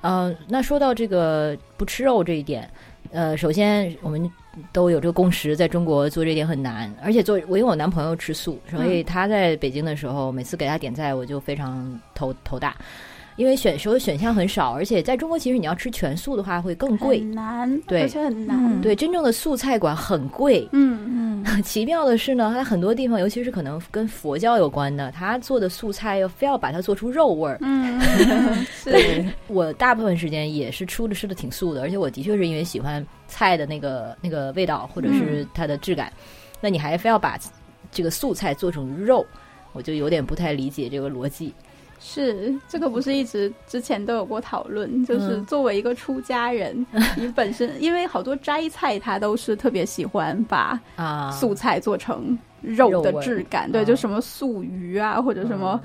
[0.00, 2.68] 呃，那说到这个不吃肉这一点，
[3.12, 4.28] 呃，首先我们
[4.72, 12.76] 都有这个共识，在中国做这点很难，而且做我因为我男朋友吃素，所以他在北京的时候，每次给他点菜，我就非常头头大。
[13.36, 21.32] 因为选手的选项很少，而且在中国，其实你要吃全素的话会更贵，难，对，而且很难，对，真正的素菜馆很贵，嗯嗯。
[21.64, 28.00] 奇妙的是呢，它很多地方，尤其是可能跟佛教有关的，他做的素菜又非要把它做出肉味儿，嗯，
[28.70, 29.24] 是。
[29.48, 36.12] 我大部分时间也是出的吃的挺素的，而且我的确是因为喜欢菜的那个那个味道或者是它的质感，
[36.60, 37.36] 那你还非要把
[37.90, 39.26] 这个素菜做成肉，
[39.72, 41.52] 我就有点不太理解这个逻辑。
[42.04, 46.84] 是这个不是一直之前都有过讨论，就是作为一个出家人，
[47.16, 51.30] 你本身因为好多斋菜他都是特别喜欢把啊。
[51.30, 55.80] 素菜做成肉的质感，对，就什么素鱼啊或者什么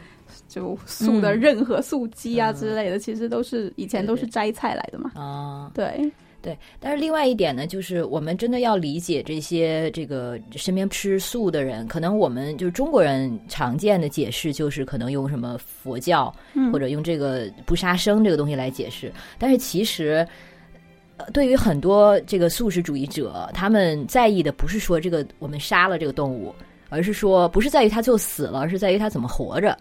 [0.48, 5.12] 就素的任何素鸡啊之类的，其实都是以前都是斋菜来的嘛。
[5.16, 6.12] 啊，对。
[6.48, 16.34] 对，但是另外一点呢，就是我们真的要理解这些这个身边吃素的人，可能我们就是中国人常见的解释就是可能用什么佛教，
[16.72, 20.26] 或者用这个不杀生这个东西来解释，但是其实。
[21.34, 26.54] 对于很多这个素食主义者，他们在意的不是说这个我们杀了这个动物，
[26.90, 29.76] 而是说不是在于它就死了，而是在于它怎么活着。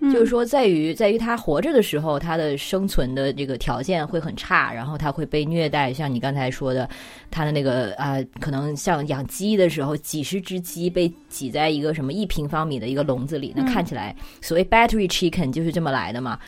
[0.00, 5.92] 就是说，在于在于他活着的时候，他的生存的这个条件会很差，然后他会被虐待。
[5.92, 6.88] 像你刚才说的，
[7.30, 16.38] 他的那个啊，可能像养鸡的时候，几十只鸡被挤在一个什么一平方米的一个笼子里，那看起来所谓 battery chicken 就是这么来的嘛。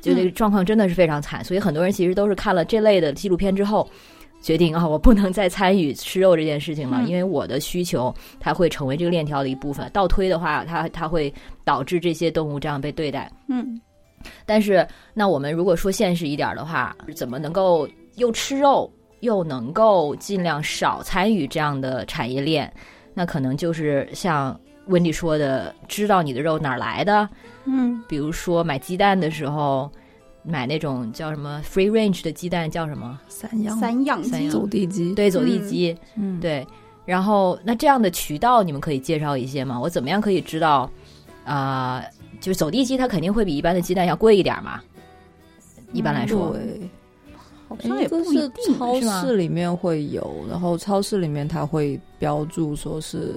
[0.00, 3.90] 就那个状况真的是非常惨，所以很多人其实都是看了这类的纪录片之后，
[4.40, 9.90] 决定啊，我不能再参与吃肉这件事情了，因为我的需求它会成为这个链条的一部分。
[9.92, 11.32] 倒推的话，它它会
[11.64, 13.30] 导致这些动物这样被对待。
[13.48, 13.80] 嗯，
[14.46, 22.72] 但是那我们如果说现实一点的话，怎么能够又吃肉又能够尽量少参与这样的产业链？
[23.14, 27.28] 那可能就是像温迪说的，知道你的肉哪儿来的。
[27.64, 29.90] 嗯，比如说买鸡蛋的时候，
[30.48, 36.66] 买那种叫什么 free range 的鸡蛋，叫什么散养散养鸡走地鸡，对走地鸡，嗯，对。
[37.04, 39.78] 然后那这样的渠道，你们可以介绍一些吗？
[39.78, 40.90] 我怎么样可以知道
[41.44, 42.02] 啊？
[42.40, 44.80] 就是走地鸡，它肯定会比一般的鸡蛋要贵一点嘛。
[45.92, 46.88] 一般来说，对，
[47.68, 48.78] 好像也不一定。
[48.78, 53.34] 超市里面会有，然后超市里面它会标注说是。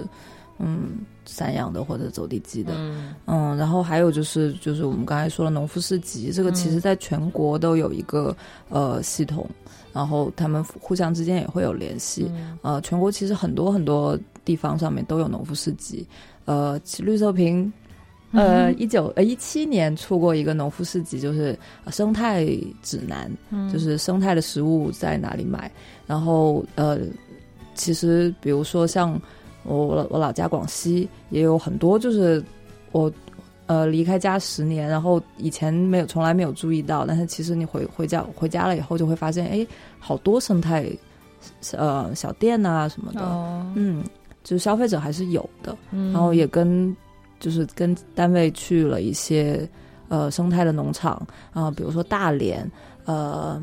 [0.58, 2.72] 嗯，散养的或者走地鸡的，
[3.26, 8.36] 嗯，然后还有就是，就是我们刚才说了农夫市集，这个其实在全国都有一个
[8.68, 9.48] 呃系统，
[9.92, 12.30] 然后他们互相之间也会有联系，
[12.60, 16.06] 呃，全国其实很多很多地方上面都有农夫市集，
[16.44, 17.72] 呃，绿色瓶，
[18.30, 22.46] 呃，一九呃一七年出过一个农夫市集，就是生态
[22.82, 23.28] 指南，
[23.72, 25.68] 就是生态的食物在哪里买，
[26.06, 26.98] 然后呃，
[27.74, 29.20] 其实比如说像。
[29.64, 32.42] 我我我老家广西也有很多，就是
[32.90, 33.10] 我
[33.66, 39.66] 呃离开家十年，然后以前没有从来没有注意到，但是其实你回回家回家了以后就会发现，哎，
[39.98, 40.86] 好多生态
[41.72, 43.20] 呃小店啊什么的，
[43.74, 44.04] 嗯，
[44.44, 46.94] 就是消费者还是有的，然后也跟
[47.40, 49.68] 就是跟单位去了一些
[50.08, 52.70] 呃生态的农场啊，比如说大连
[53.04, 53.60] 呃。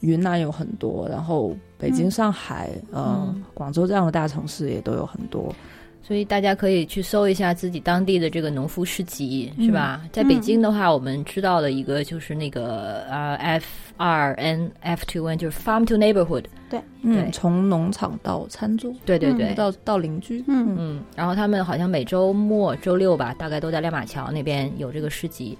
[0.00, 5.54] 云南有很多，然后北京、上海、呃，广州这样的大城市也都有很多，
[6.02, 10.02] 所以大家可以去搜一下自己当地的这个农夫市集，是吧？
[10.10, 20.74] 在北京的话，我们知道的一个就是那个呃，F 二 N F two N，就是 Farm to Neighborhood，对，嗯，从农场到餐桌，对对对，到到邻居，嗯。
[20.78, 25.58] 嗯，然后他们好像每周末周六吧，大概都在亮马桥那边有这个市集。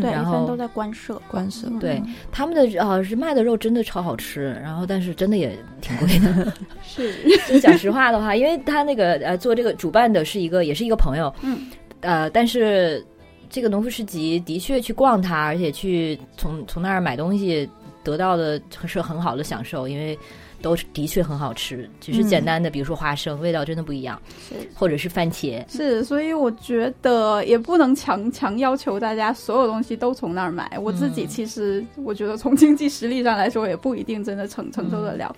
[0.00, 1.68] 对，然后都在官舍，官舍。
[1.80, 6.52] 对，他们的啊是卖的肉真的超好吃，然后但是真的也挺贵的。
[6.82, 7.14] 是，
[7.48, 11.66] 就讲实话的话，因为他那个呃做这个主办的是一个也是一个朋友，嗯，
[12.00, 13.04] 呃，但是
[13.48, 17.68] 这个农夫市集的确去逛它，而且去从从那儿买东西
[18.02, 20.18] 得到的是很好的享受，因为。
[20.62, 24.54] 都的确很好吃，只是简单的，比如说花生，味道真的不一样，是。
[24.74, 30.78] 或者是番茄，是，所以我觉得也不能强强要求大家所有东西都从那儿买。
[30.78, 35.34] 我自己其实我觉得从经济实力上来说，也不一定真的承承受得了，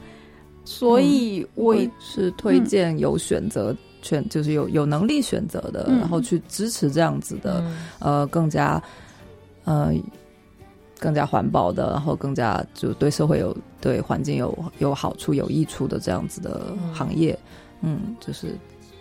[0.64, 7.64] 所以我是推荐有选择权，就是有有能力选择的，然后去支持这样子的，
[7.98, 8.82] 呃，更加
[9.64, 9.92] 呃。
[10.98, 17.38] 更加环保的，然后更加就对社会有、对环境有有好处、有益处的这样子的行业，
[17.82, 18.48] 嗯，就是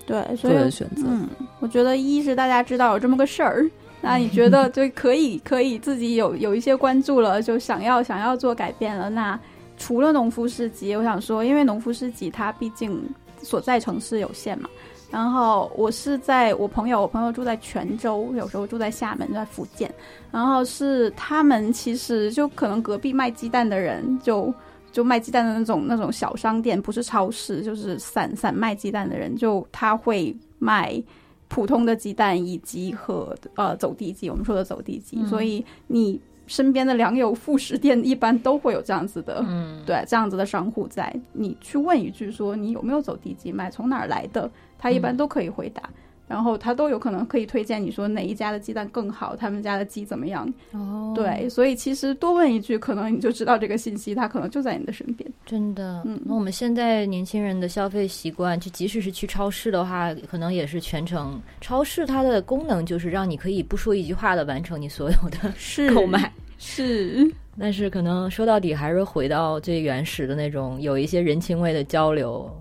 [0.05, 1.03] 对个人选择。
[1.07, 1.27] 嗯，
[1.59, 3.69] 我觉得一是大家知道有这么个事儿，
[4.01, 9.09] 那你觉得就可以可以自己有有一些关注了，就想要想要做改变了。
[9.09, 9.39] 那
[9.77, 13.03] 除了农夫市集，我想说，因为农夫市集它毕竟
[13.41, 14.69] 所在城市有限嘛。
[15.09, 19.89] 然后我是在我朋友，我朋友住在泉州，有时候住在厦门，在福建。
[20.31, 24.53] 然后是他们其实就可能隔壁卖鸡蛋的人，就
[24.91, 31.01] 就卖鸡蛋的那种那种小商店，不是超市，就是散散卖鸡蛋的人，就他会卖
[31.47, 35.25] 普通的鸡蛋以及和呃走地鸡，我们说的走地鸡。
[35.27, 41.13] 所以你身边的良友副食店一般都会有这样子的，嗯，对，这样子的商户在。
[41.31, 44.51] 你去问一句说你有没有走地鸡卖，从哪儿来的？
[44.77, 45.89] 他一般都可以回答，
[46.27, 50.51] 然后他都有可能可以推荐你说哪一家的鸡蛋更好，他们家的鸡怎么样？
[50.73, 55.29] 哦，对，所以其实多问一句，可能你就知道这个信息，他可能就在你的身边。
[55.45, 66.31] 真的，嗯，那我们现在年轻人的消费习惯，就即使是去超市的话，可能也是全程超市，它的功能就是让你可以不说一句话的完成你所有的是购买。
[66.59, 72.51] 是，但是可能说到底还是回到最原始的那种，有一些人情味的交流，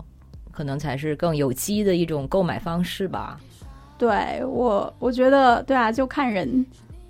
[0.56, 3.38] 可能才是更有机的一种购买方式吧。
[3.98, 6.64] 对我，我觉得对啊，就看人。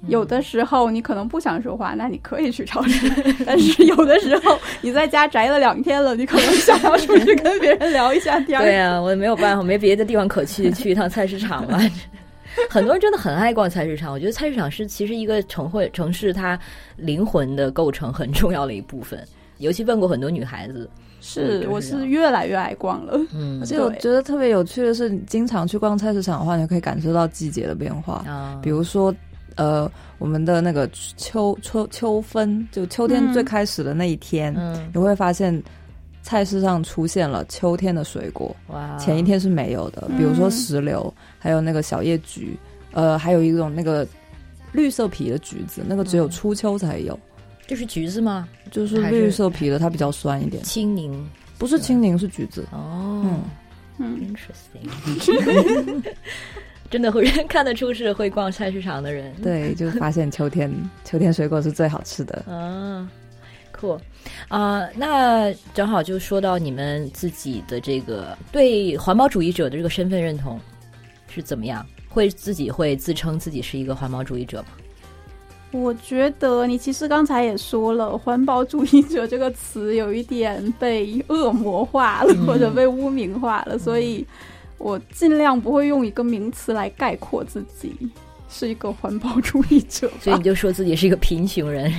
[0.08, 3.08] 有的时候你可能不想说话，那你可以去超市；
[3.46, 8.60] 但是有的时候你在家宅了两天了，你可能想要出去跟别人聊一下天。
[8.60, 11.80] 对啊，我也没有办法，没别的地方可去，去一趟菜市场吧。
[12.70, 16.58] 很多人真的很爱逛菜市场，我觉得菜市场是其实一个城会城市它
[16.96, 19.22] 灵魂的构成很重要的一部分。
[19.58, 20.88] 尤其问过很多女孩子，
[21.26, 23.18] 是我是越来越爱逛了。
[23.34, 29.14] 嗯，而且我觉得特别有趣的是，你经常去逛菜市场的话，你可以感受到季节的变化啊，比如说。
[29.58, 34.54] 呃，我们的那个秋秋秋分，就秋天最开始的那一天，
[34.92, 35.62] 你会发现
[36.20, 38.54] 菜市上出现了秋天的水果。
[38.66, 38.98] 哇！
[38.98, 42.54] 前一天是没有的，比如说石榴，还有那个小叶橘，
[42.92, 44.06] 呃，还有一种那个
[44.72, 47.18] 绿色皮的橘子，那个只有初秋才有。
[47.66, 48.48] 这是橘子吗？
[48.70, 50.62] 就是绿色皮的，它比较酸一点。
[50.62, 52.64] 青柠不是青柠，是橘子。
[52.70, 53.24] 哦，
[53.98, 56.02] 嗯，interesting。
[56.88, 60.72] 真的会人看得出是会逛菜市场的人，对，就发现秋天
[61.04, 62.44] 秋天水果是最好吃的。
[62.46, 63.08] 嗯，
[63.72, 63.98] 酷
[64.46, 64.88] 啊！
[64.94, 70.60] 那正好就说到你们自己的这个对环保主义者的这个身份认同
[71.28, 71.84] 是怎么样？
[72.08, 74.68] 会自己会自称自己是一个环保主义者吗？
[75.82, 84.26] 我觉得你其实刚才也说了，环保主义者这个词有一点被恶魔化了，或者被污名化了，所以。
[84.78, 87.96] 我尽量不会用一个名词来概括自己
[88.46, 91.90] 是一个环保主义者，所以你就说自己是一个贫穷人。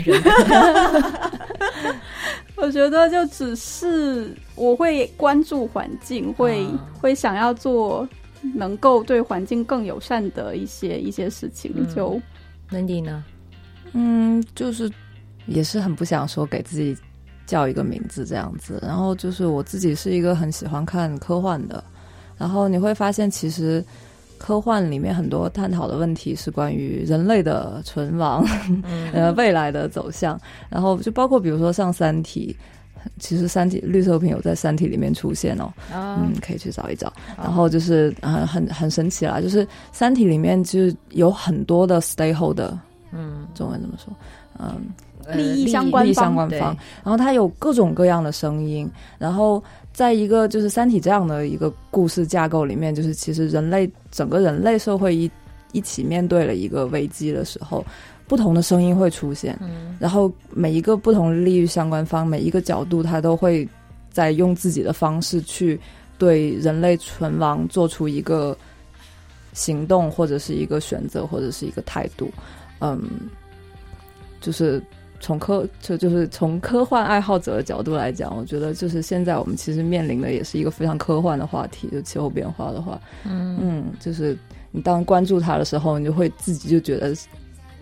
[2.55, 6.67] 我觉得就只是我会关注环境，会
[7.01, 8.07] 会想要做
[8.53, 11.73] 能够对环境更友善的一些一些事情。
[11.95, 12.21] 就
[12.69, 13.25] 温迪呢？
[13.93, 14.91] 嗯，就是
[15.45, 16.97] 也是很不想说给自己
[17.45, 18.79] 叫一个名字这样子。
[18.81, 21.83] 然后就是我自己是一个很喜欢看科幻的。
[22.37, 23.83] 然后你会发现，其实
[24.37, 28.45] 科幻里面很多探讨的问题是关于人类的存亡，
[29.11, 30.39] 呃，未来的走向。
[30.69, 32.55] 然后就包括比如说像《三体》，
[33.19, 37.11] 其实《三体》绿色屏有在《三体》里面出现哦，嗯，可以去找一找。
[37.35, 42.71] 然后就是很很很神奇啦，就是《三体》里面就是有很多的 stakeholder，
[43.17, 44.13] 嗯，中文怎么说？
[44.59, 46.77] 嗯，利益相关相关方。
[47.03, 49.61] 然后它有各种各样的声音，然后。
[49.97, 55.31] 在一个就是《三体》这样的一个故事架构里面，就是其实人类整个人类社会一
[55.71, 57.83] 一起面对了一个危机的时候，
[58.27, 59.57] 不同的声音会出现，
[59.97, 63.67] 然后每一个不同利益相关方，每一个角度，他都会
[64.11, 65.79] 在用自己的方式去
[66.19, 68.55] 对人类存亡做出一个
[69.53, 72.29] 行动，或者是一个选择，或者是一个态度，
[72.79, 73.01] 嗯，
[74.41, 74.81] 就是。
[75.19, 84.37] 从科就就是从科幻爱好者的角度来讲，我觉得就是现在我们其实面临的也是一个非常科幻的话题，就气候变化的话，嗯嗯，就是
[84.69, 87.15] 你当关注它的时候，你就会自己就觉得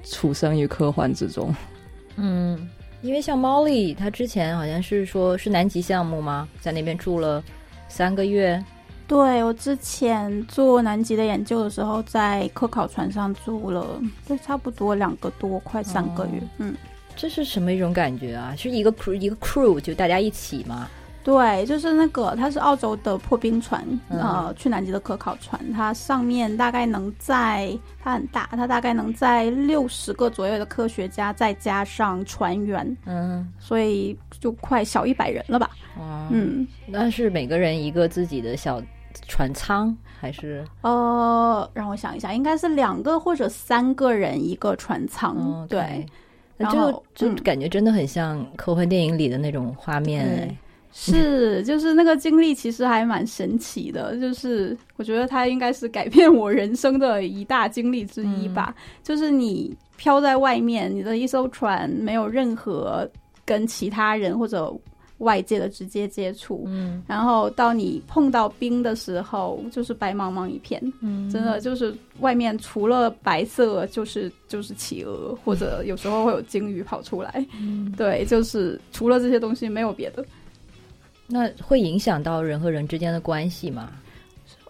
[0.05, 1.53] 处身于科幻之中。
[2.15, 2.69] 嗯，
[3.01, 6.47] 因为像 Molly，他之前好像是说是南极项目吗？
[6.61, 7.43] 在那边住了
[7.89, 8.63] 三个月。
[9.07, 16.41] 对我之前做南极的研究的时候，在科考船上住了，就差不多两个多，快三个月。
[16.57, 16.75] 嗯。
[17.15, 18.53] 这是什么一种感觉啊？
[18.57, 20.89] 是一个 crew 一个 crew 就大家一起吗？
[21.23, 35.71] 对，就是那个，它是澳洲的破冰船，呃，去南极的科考船，它上面大概能在，它很大，它大概能在六十个左右的科学家，再加上船员，嗯，所以就快小一百人了吧？
[36.29, 38.79] 嗯，那是每个人一个自己的小
[39.27, 40.63] 船舱还是？
[40.81, 46.05] 呃，让我想一下，应该是两个或者三个人一个船舱，对。
[46.57, 50.57] 那就就感觉真的很像科幻电影里的那种画面，
[50.93, 58.73] 是，就是那个经历其实还蛮神奇的，就是我觉得它应该是改变我人生的一大经历之一吧。
[59.03, 63.05] 就是你飘在外面，你的一艘船没有任何
[63.43, 64.73] 跟其他人或者。
[65.19, 80.25] 外界的直接接触，嗯，然后到你碰到冰的时候，就是白茫茫一片，嗯，真的就是外面除了白色，就是就是企鹅，或者有时候会有鲸鱼跑出来，嗯，对，就是除了这些东西没有别的。
[81.27, 83.89] 那会影响到人和人之间的关系吗？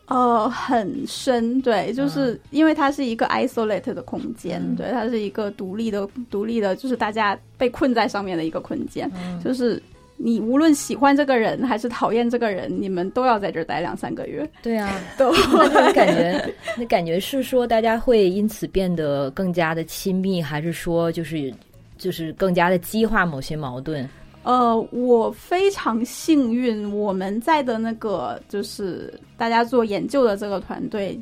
[0.05, 9.11] 呃，很深，对，就是因为它是一个 isolate 的空间，对，它是一个独立的、独立的，就是大家被困在上面的一个空间，
[9.43, 9.81] 就是。
[10.18, 14.49] 你无论喜欢这个人还是讨厌这个人，你们都要在这儿待两三个月。
[14.61, 15.34] 对啊， 都
[15.74, 21.53] 那感觉，那感觉是说大家会因此变得更加的亲密，还是说就是
[21.97, 24.07] 就是更加的激化某些矛盾？
[24.43, 31.20] 呃，我非常幸运，我们在的那个就是大家做研究的这个团队，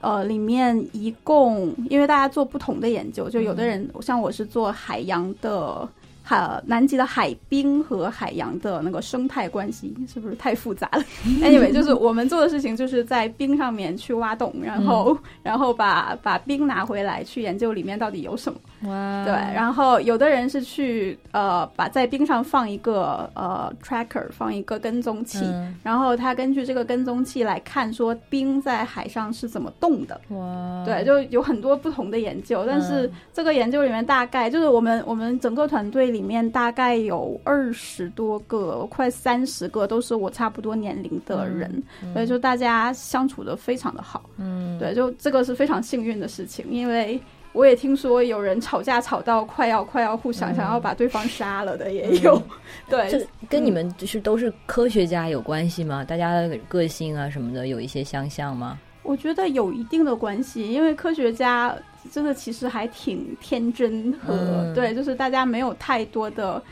[0.00, 5.88] 呃，里面一共因为大家做不同的研究，就有的人像我是做海洋的。
[6.28, 11.02] 海南极的海冰和海洋的那个生态关系是不是太复杂了？
[11.40, 18.60] Anyway，就是我们做的事情就是在冰上面去挖洞，然后然后把把冰拿回来去研究里面到底有什么。
[18.82, 19.24] 哇！
[19.24, 25.44] 对，然后有的人是去呃把在冰上放一个呃 tracker，放一个跟踪器，
[25.82, 30.20] 然后他根据这个跟踪器来看说冰在海上是怎么动的。
[30.28, 30.84] 哇！
[30.86, 36.28] 对，就有很多不同的研究，但是这个研究里面大概就是我们我们整个团队里。
[36.28, 44.28] 面大概有二十多个，快三十个，都是我差不多年龄的人，所以就大家相处的非常的好。
[44.36, 47.18] 嗯，对，就这个是非常幸运的事情，因为
[47.58, 52.40] 我也听说有人吵架吵到快要快要互相想要把对方杀了的也有。
[52.88, 56.04] 对，这跟你们就是都是科学家有关系吗？
[56.04, 58.78] 大家的个性啊什么的有一些相像吗？
[59.02, 61.76] 我觉得有一定的关系，因为科学家。
[62.12, 66.62] 真的其实还挺天真和对，就是大家没有太多的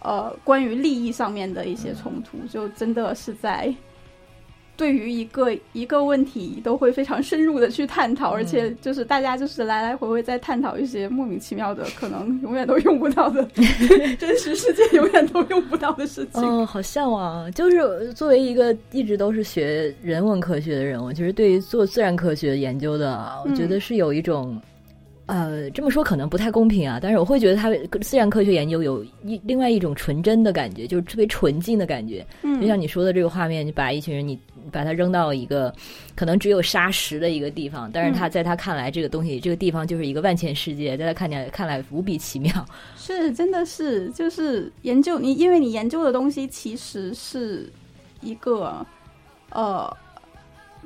[0.00, 3.74] 呃关于利益上面的一些冲突，就真的是在
[4.76, 13.42] 对于一个一个问题都会非常深入的去探讨，而且就是大家就是来来回回在探讨一些莫名其妙的，可能永远都用不到的
[14.18, 16.42] 真实世界永远都用不到的事情。
[16.42, 17.50] 嗯，好向往！
[17.52, 24.60] 就是作为一个一直都是学人文科学的人，我其实对于做自然科学研究的，我觉得是有一种。
[25.28, 27.68] 呃，这么说可能不太公平啊，但是我会觉得它
[28.00, 32.24] 自然科学研究有一另外一种纯真的感觉，就是特别纯净的感觉。
[32.42, 34.38] 嗯，就像你说的这个画面，你把一群人你
[34.70, 35.74] 把它扔到一个
[36.14, 42.52] 可能只有沙石的一个地方，但是他在他看来，这个东西这个地方就是一个万千世界，在他看见看来无比奇妙。
[42.96, 47.70] 是，真的是，就是研究你，因为你研究的东西其实是
[48.20, 48.84] 一个
[49.50, 49.96] 呃。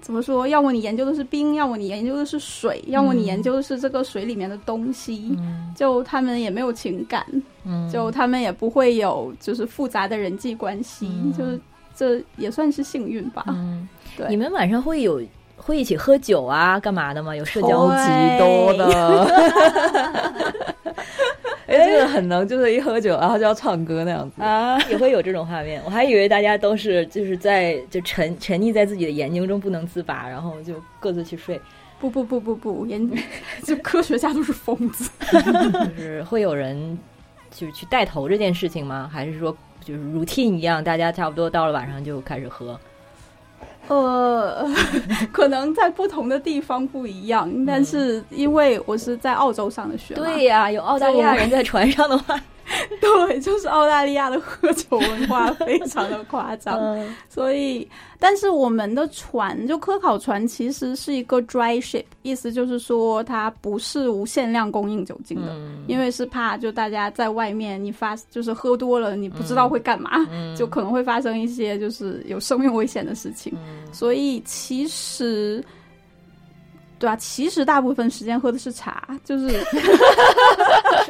[0.02, 0.48] 怎么说？
[0.48, 5.36] 要么你研究的是冰，要么你研究的是水，要么你研究的是这个水里面的东西。
[5.76, 7.22] 就他们也没有情感，
[7.66, 11.06] 嗯就他们也不会有就是复杂的人际关系，
[11.36, 11.60] 就是
[12.00, 13.44] 这也算是幸运吧。
[13.48, 13.86] 嗯
[14.16, 15.20] 对，你们晚上会有
[15.56, 17.36] 会一起喝酒啊，干嘛的吗？
[17.36, 19.26] 有社交极多的。
[21.66, 25.80] 哎，这个很能，就是一喝酒，然后就要唱歌那样子啊，也会有这种画面。
[25.84, 31.60] 我还以为大家都是就是在就沉沉溺在自己的研究中不能自拔，然后就各自去睡。
[32.00, 33.10] 不不不不不，研
[33.62, 35.10] 就科学家都是疯子。
[35.30, 36.98] 就是会有人
[37.50, 39.06] 就是去带头这件事情吗？
[39.12, 39.54] 还是说
[39.90, 42.78] 就是 routine 一样，大家差不多到了晚上就开始喝？
[43.88, 44.64] 呃，
[45.32, 52.40] 可能在不同的地方不一样，但是因为我是在澳洲上的学，对呀，有澳大利亚人在船上的话。
[53.00, 56.78] 对，就是澳大利亚的喝酒文化 非常的夸张，
[57.28, 65.52] 所以，但是我们的船就科考船其实是一个 dry ship，意思就是说它不是无限量供应酒精的，
[65.88, 70.10] 因为是怕就大家在外面你发就是喝多了你不知道会干嘛，
[70.56, 73.52] 就可能会发生一些就是有生命危险的事情，
[73.92, 75.64] 所以其实。
[76.98, 79.48] 对啊，其实大部分时间喝的是茶，就是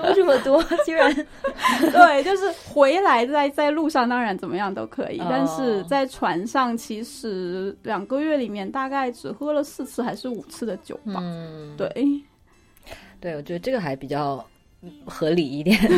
[0.00, 1.12] 说这么多， 居然
[1.92, 11.20] 对，就是回来在在路上，当然怎么样都可以，但是在船上，其实两个月里面大概只喝了四次还是五次的酒吧。
[11.20, 11.88] 嗯，对，
[13.20, 14.44] 对，我觉得这个还比较
[15.04, 15.78] 合理一点。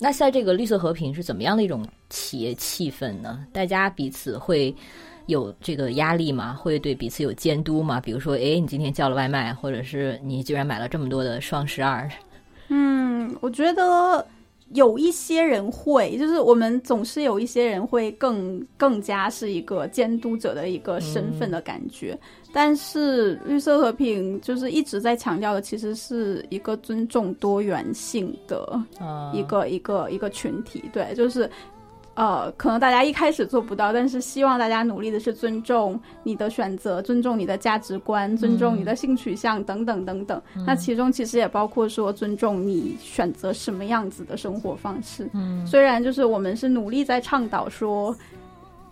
[0.00, 3.46] 那在这个绿色和平是怎么样的一种企业气氛呢？
[3.52, 4.74] 大家彼此会。
[5.26, 6.52] 有这个压力吗？
[6.54, 8.00] 会对彼此有监督吗？
[8.00, 12.08] 比如说，哎，你今天叫了外卖，或者是你居然买了这么多的双十二？
[12.68, 14.26] 嗯，我觉得
[14.72, 22.18] 有一些人会，就是我们总是有一些人会更更加是一个监督者的一个身份的感觉。
[22.52, 28.80] 但是绿色和平就是一直在强调的，其实是一个尊重多元性的
[29.32, 30.84] 一个一个一个群体。
[30.92, 31.50] 对，就是。
[32.14, 40.40] 呃，可能大家一开始做不到，但是希望大家努力的是尊重你的选择，尊重你的价值观，尊重你的性取向等等等等。
[40.66, 45.28] 那其中其实也包括说尊重你选择什么样子的生活方式。
[45.32, 48.16] 嗯，虽然就是我们是努力在倡导说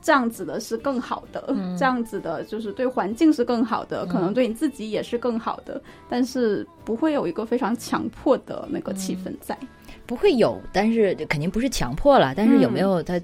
[0.01, 9.57] 这样子的是更好的，这样子的就是对环境是更好的，可能对你自己也是更好的，但是不会有一个非常强迫的那个气氛在。
[10.07, 12.35] 不会有，但是肯定不是强迫了。
[12.37, 13.21] 但是有没有它，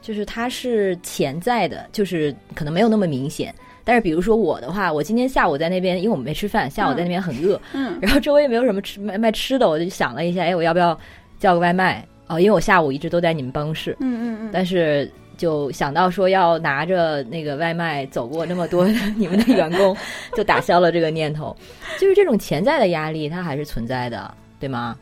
[0.00, 3.54] 就是它是潜在的，就是可能没有那么明显，
[3.84, 10.98] 但是比如说我的话，我今天下午在那边，因为我们没吃饭，下午在那边很饿，嗯， 然后周围也没有什么吃卖卖吃的，我就想了一下，哎，我要不要
[11.38, 12.04] 叫个外卖？
[12.28, 19.94] 哦，因为我下午一直都在你们办公室，嗯嗯嗯，但是就想到说要拿着那个外卖走过那么多 你们的员工，
[20.34, 21.54] 就打消了这个念头。
[22.00, 24.96] 就是这种潜在的压力，它还是存在的，对吗？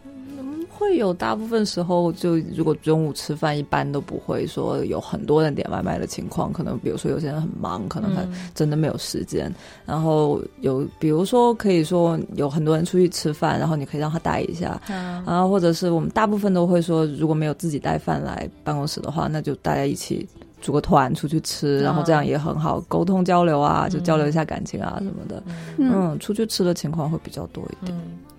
[0.81, 6.51] 会有大部分时候，就如果中午吃饭，一般都不会说有很多人点外卖的情况。
[6.51, 8.23] 可能比如说有些人很忙，可能他
[8.55, 9.55] 真的没有时间。
[9.85, 14.81] 然后有比如说可以说有很多人出去吃饭，然后你可以让他带一下。
[14.89, 20.27] 然后或者是我们大部分都会说，如果没有自己带饭来办公室的话，那就大家一起
[20.63, 25.43] 组个团出去吃，然后这样也很好沟通交流啊，就交流一下感情啊什么的。
[25.77, 27.97] 嗯，出去吃的情况会比较多一点。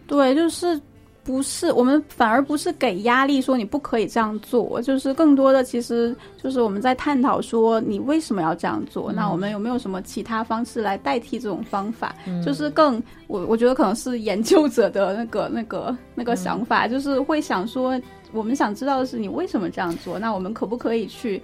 [0.07, 0.81] 对，就是。
[1.23, 12.15] 不是，我们反而不是给压力说你不可以这样做，就是更多的其实就是我们在探讨说你为什么要这样做，那我们有没有什么其他方式来代替这种方法？
[12.43, 18.01] 就是更我我觉得可能是研究者的那个那个那个想法，就是会想说
[18.31, 21.39] 我们想知道的是你为什么这样做，那我们可不可以去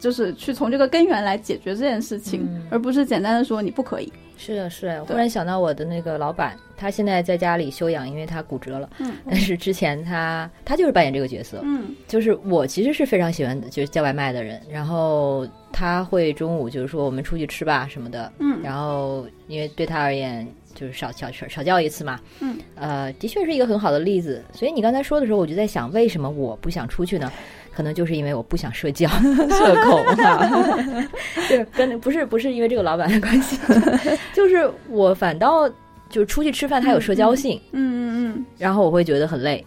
[0.00, 4.10] 就是去从这个根源来解决这件事情，而不是简单的说你不可以。
[4.36, 5.02] 是的，是。
[5.04, 8.88] 忽然想到我的那个老板，他现在在家里休养，因为他骨折了。
[8.98, 9.14] 嗯。
[9.28, 11.60] 但是之前他他就是扮演这个角色。
[11.62, 11.94] 嗯。
[12.06, 18.30] 就是我其实是非常喜欢就是叫外卖的人，然后他会中午就是说我们出去吃吧什么的。
[18.38, 18.60] 嗯。
[18.62, 22.20] 然后因为对他而言就是少少少少叫一次嘛。
[22.40, 22.58] 嗯。
[22.74, 24.44] 呃，的确是一个很好的例子。
[24.52, 27.32] 所以你刚才说的时候，我就在想，为什么我不想出去呢？
[27.76, 30.48] 可能就是因为我不想社交，社恐哈，
[31.46, 33.58] 对，跟不是不是因为这个老板的关系，
[34.32, 35.68] 就是我反倒
[36.08, 39.62] 就是出去吃饭，它有社交性，嗯嗯嗯，然后我会觉得很累，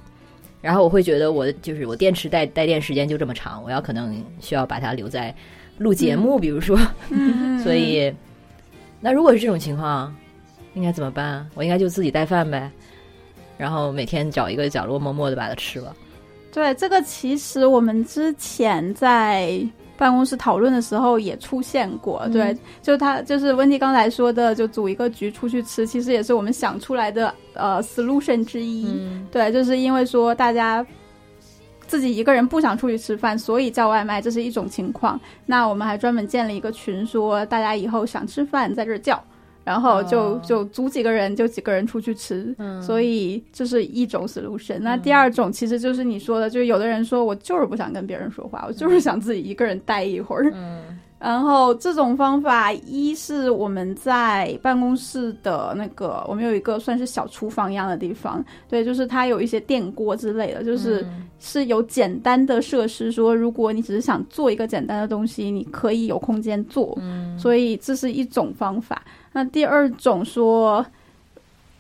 [0.60, 5.32] 然后我会觉得我就是我电池带带电时间就这么长，我要可能需要把它留在
[5.78, 6.76] 录节目，比如说，
[7.64, 8.12] 所以
[9.00, 10.12] 那如果是这种情况，
[10.74, 11.48] 应该怎么办？
[11.54, 12.72] 我应该就自己带饭呗，
[13.56, 15.96] 然后每天找一个角落默默的把它吃了。
[16.52, 19.60] 对这个，其实我们之前在
[19.98, 22.28] 办公室讨论的时候也出现过。
[22.34, 28.98] 对，就他就是温迪刚才说的，就组一个局出去吃，其实也是我们想出来的呃 solution 之一。
[29.32, 30.86] 对，就是因为说大家
[31.86, 35.20] 自己一个人不想出去吃饭，所以叫外卖，这是一种情况。
[35.46, 39.22] 那我们还专门建了一个群，说大家以后想吃饭在这儿叫。
[39.70, 44.80] 然后就就组几个人，就几个人出去吃，所以这是一种 solution。
[44.80, 50.52] 那第二种其实就是你说的，就有的人说我就是不想跟别人说话，我就是想自己一个人待一会儿。
[51.20, 61.06] 然后这种方法，一是我们在办公室的那个，我们有一个算是小厨房一样的地方，对，就是它有一些电锅之类的，就是
[61.38, 66.98] 是有简单的设施，说如果你只是想做一个简单的东西，你可以有空间做，
[67.38, 69.02] 所以这是一种方法。
[69.34, 70.84] 那第二种说，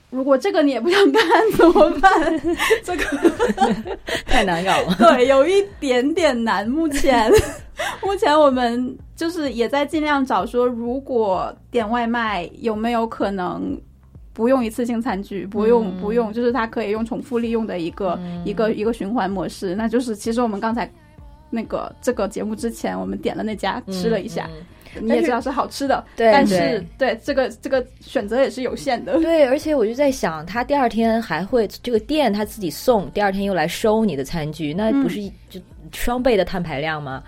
[0.10, 1.22] 如果这个你也不想干
[1.55, 2.41] 怎么办？
[2.84, 3.03] 这个
[4.26, 6.68] 太难搞了，对，有一点点难。
[6.68, 7.32] 目前，
[8.01, 13.80] 目前我们就是也在尽量找说，如果点外卖有没有可能
[14.34, 19.76] 不用一次性餐具，不用不用，就是它可以用重复利用的一个一个一个循环模式。
[19.76, 20.91] 那就是其实我们刚才
[21.51, 24.49] 那个这个节目之前，我们点了那家吃了一下。
[25.02, 29.20] 你也知道是好吃的，但是对这个这个选择也是有限的。
[29.20, 35.60] 对，而且我就在想，他第二天还会这个店他自己送，第二天又来收你的餐具，那不是就
[35.91, 37.24] 双倍的碳排量吗？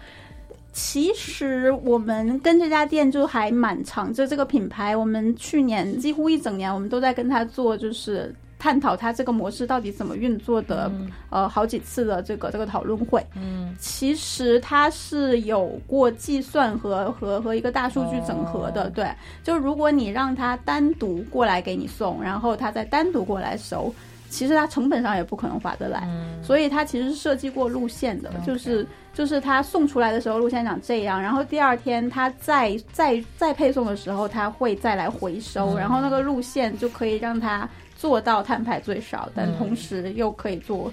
[0.74, 8.34] 其实我们跟这家店就还蛮长，就这个品牌，我们去年几乎一整年我们都在跟他做，就是。
[8.62, 10.91] 探讨它这个模式到底怎么运作的，
[11.32, 19.12] 呃，好几次的这个这个讨论会，嗯，其实它是有过计算和和和一个大数据整合的，对，
[19.43, 23.91] 就如果你让它单独过来给你送，然后它再单独过来收，
[24.30, 26.07] 其实它成本上也不可能划得来，
[26.43, 37.68] 所以它其实是设计过路线的，就是就是他送出来的时候路线长这样，然后第二天他再再再配送的时候，他会再来回收，然后那个路线就可以让它。
[38.02, 40.91] 做到碳排最少，但同时又可以做，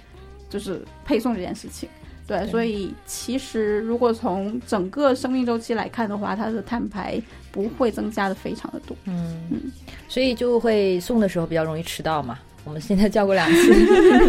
[0.51, 1.89] 就是配送这件事情。
[2.27, 7.19] 对，所以其实如果从整个生命周期来看的话，它的碳排
[7.51, 8.95] 不会增加的非常的多。
[9.07, 9.73] 嗯嗯，
[10.07, 12.39] 所以就会送的时候比较容易迟到嘛。
[12.65, 13.73] 我们现在叫过两次，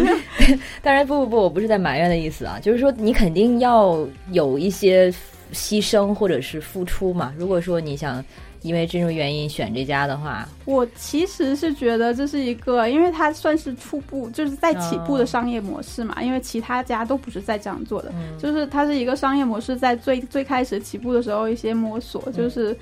[0.80, 5.10] 当然不不不，我不是在埋怨的意思啊，就是说你肯定要有一些
[5.52, 7.34] 牺牲或者是付出嘛。
[7.36, 8.24] 如果说你想。
[8.62, 16.22] 因为这种原因选这家的话，我其实是觉得这是一个，因为它算是初步，就是在起步的商业模式嘛。
[16.22, 22.76] 因为其他家都不是在这样做的，就是它是一个商业模式，在最最开始起步的时候一些摸索，就是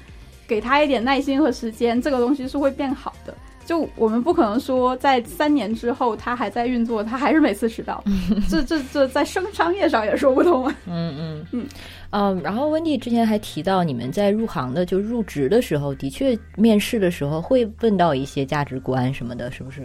[0.47, 3.35] 给他一点耐心和时间，这个东西是会变好的。
[3.69, 8.03] 就我们不可能说在三年之后他还在运作，他还是每次迟到，
[8.49, 10.67] 这这这在商商业上也说不通。
[10.87, 11.69] 嗯嗯嗯
[12.11, 12.41] 嗯。
[12.43, 19.83] 然后温蒂之前还提到，你们在入行的就入职的时候，的确面试的时候会问到一些价值观什么的，是不是？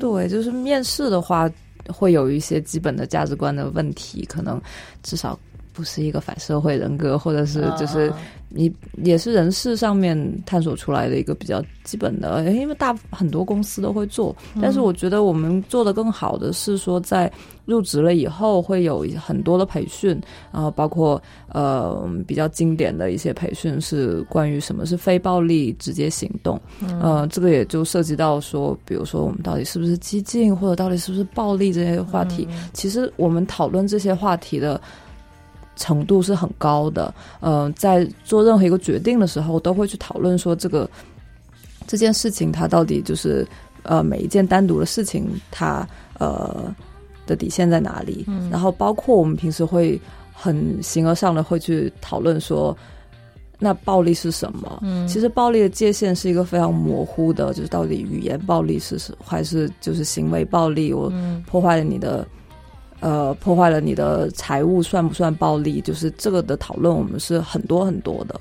[0.00, 1.48] 对，就是面试的话，
[1.86, 4.60] 会有一些基本的价值观的问题，可能
[5.04, 5.38] 至少。
[5.72, 8.12] 不是一个反社会人格，或者是就是
[8.48, 14.34] 你也是人事上面探索出来的一个比较基本的，因为大很多公司都会做。
[14.60, 17.32] 但是我觉得我们做的更好的是说，在
[17.64, 20.20] 入职了以后会有很多的培训，
[20.52, 26.60] 然后包括呃比较经典的一些培训是关于什么是非暴力直接行动，
[27.00, 32.46] 呃，这个也就涉及到说，比如说我们到底是不是激进，或者到底是不是暴力这些话题。
[32.74, 34.78] 其实我们讨论这些话题的。
[35.74, 40.88] 程度是很高的，嗯，在做任何一个决定的时候，都会去讨论说这个
[41.86, 43.46] 这件事情它到底就是
[43.82, 45.86] 呃每一件单独的事情它
[46.18, 46.72] 呃
[47.26, 50.00] 的底线在哪里，然后包括我们平时会
[50.32, 52.76] 很形而上的会去讨论说
[53.58, 54.80] 那暴力是什么？
[54.82, 60.92] 嗯，其实暴力的界限是一个非常模糊的，就是到底语言暴力是是还是就是行为暴力？
[60.92, 61.10] 我
[61.46, 62.26] 破坏了你的。
[63.02, 65.80] 呃，破坏了你的财物算不算暴力？
[65.80, 68.40] 就是这个的讨论，我们是很多很多的。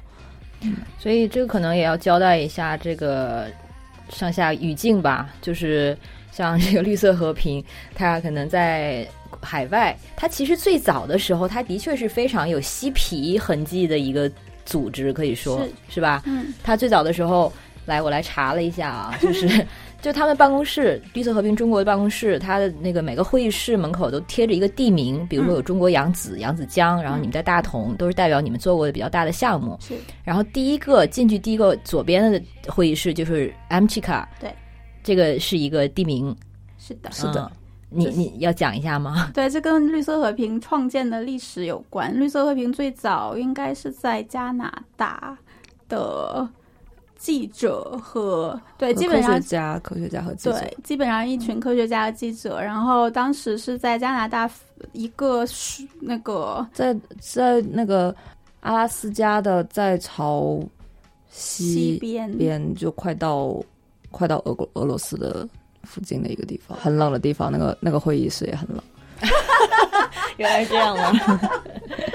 [0.62, 3.48] 嗯，所以这个可能也要交代一下这个
[4.10, 5.32] 上下语境吧。
[5.42, 5.98] 就是
[6.32, 7.64] 像这个绿色和平，
[7.96, 9.08] 它可能在
[9.42, 14.32] 海外，它其实最早的时候，它的确是非常有嬉皮痕迹的一个
[14.64, 16.22] 组织，可以说是吧？
[16.28, 17.52] 嗯，它最早的时候，
[17.88, 19.50] 来我来查了一下啊，就是。
[20.02, 29.78] 就他们办公室，绿色和平中国的办公室，它的那个每个会议室门口都贴着一个地名，比如说有中国扬子、扬子江，然后你们在大同，都是代表你们做过的比较大的项目。
[29.80, 29.96] 是。
[30.24, 34.56] 然后第一个进去，第一个左边的会议室就是 m c h i k a 对，
[35.04, 36.36] 这个是一个地名。
[36.80, 37.52] 是的，是的。
[37.94, 39.30] 你你要讲一下吗？
[39.36, 42.18] 对，这跟绿色和平创建的历史有关。
[42.20, 45.38] 绿色和平最早应该是在加拿大
[45.88, 46.50] 的。
[47.22, 52.60] 记者和对，基本上科学家、科学家和记者，对，基本上一群科学家和记者。
[52.60, 54.50] 然后当时是在加拿大
[54.92, 55.46] 一个
[56.00, 58.14] 那个在在那个
[58.62, 60.60] 阿拉斯加的在朝
[61.30, 63.64] 西边边，就快到
[64.10, 65.48] 快到俄国俄罗斯的
[65.84, 67.52] 附近的一个地方，很冷的地方。
[67.52, 68.84] 那个那个会议室也很冷。
[70.38, 71.40] 原来是这样吗？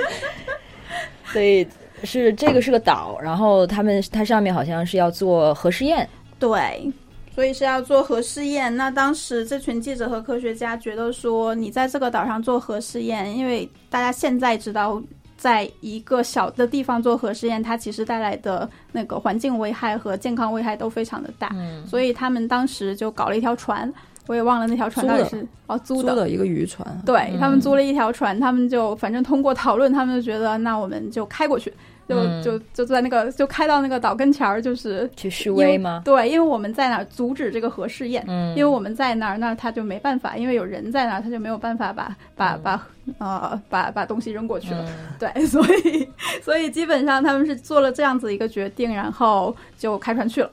[1.33, 1.65] 所以。
[2.07, 6.91] 是这个是个岛，然后他们它上面好像是要做核试验，对，
[7.35, 8.75] 所以是要做核试验。
[8.75, 15.03] 那当时这群记者和科学家觉得说，你在这个岛上做核试验，因为大家现在知道，
[15.37, 21.55] 在一个小的地方做核试验，它其实带来的那个环境危害和健康危害都非常的大，
[21.87, 23.93] 所以他们当时就搞了一条船。
[24.29, 31.73] 我也忘了那条船到底是哦租的一个渔船，对他们租了一条船，他们就反正通过讨论，他们就觉得那我们就开过去。
[32.09, 36.03] 就就就在那个就开到那个岛跟前儿，就是去示威吗？
[36.05, 42.87] 对，因为我们在那儿阻止这个核试验，嗯，因为我们在那儿，那他就没办法，因为有人在那儿，他就没有办法把把把
[43.19, 44.89] 呃把把东西扔过去了。
[45.19, 46.09] 对，所以
[46.43, 50.51] 所以基本上他们是做了这样子一个决定，然后就开船去了。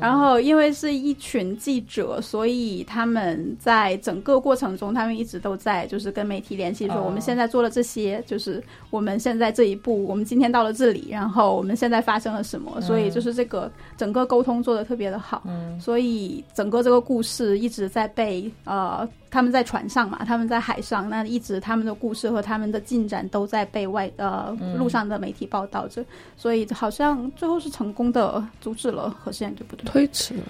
[0.00, 11.08] 然后因为是一群记者，所以他们在整个过程中，他们一直都在就是跟媒体联系，说我们现在做了这些，就是我们现在这一步，我们今天到了这里。
[11.10, 12.80] 然后我们现在发生了什么？
[12.80, 15.42] 所以就是这个整个沟通做的特别的好，
[15.80, 26.04] 所以整个这个故事一直在被呃他们在船上嘛，他们在海上，那一直他们的故事和他们的进展都在被外呃路上的媒体报道着，
[26.36, 29.84] 所以好像最后是成功的阻止了核试验，对不对？
[29.84, 30.42] 推迟了，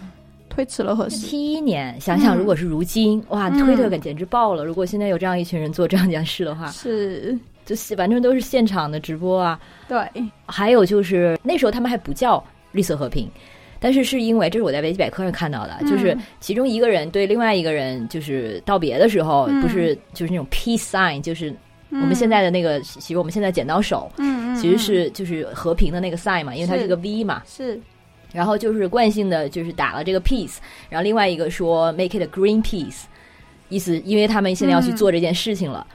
[0.48, 1.16] 推迟了核试。
[1.16, 4.64] 七一年，想想如果是如今，哇，推特简直爆了！
[4.64, 7.36] 如果现在有这样一群人做这样一件事的话，是。
[7.64, 9.58] 就是反正都是现场的直播啊，
[9.88, 9.98] 对。
[10.46, 13.28] 还有就是那时候他们还不叫绿色和平，
[13.78, 21.54] 但是是因为这是我在维基百科上看到的，就是其中一个人对另外一个人就是道别的时候，不是就是那种 peace sign，就是
[21.90, 24.10] 我们现在的那个，其实我们现在剪刀手，
[24.60, 27.80] 其实是就是和平的那个 sign 嘛，因为它是个 V 嘛，是。
[28.32, 30.56] 然后就是惯性的就是打了这个 peace，
[30.90, 33.04] 然后另外一个说 make it a green peace，
[33.68, 35.86] 意思因为他们现在要去做这件事情了。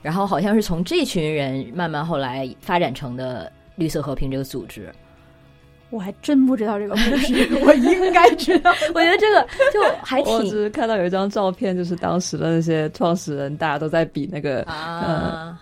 [0.00, 4.90] 然后好像是从这群人慢慢后来发展成的绿色和平这个组织，
[5.90, 8.72] 我还真不知道这个故事， 我应该知道。
[8.94, 10.32] 我觉得这个就还挺。
[10.32, 15.58] 我只是看到有一张照片，就是当时的那些创始人，大家都在比那个啊。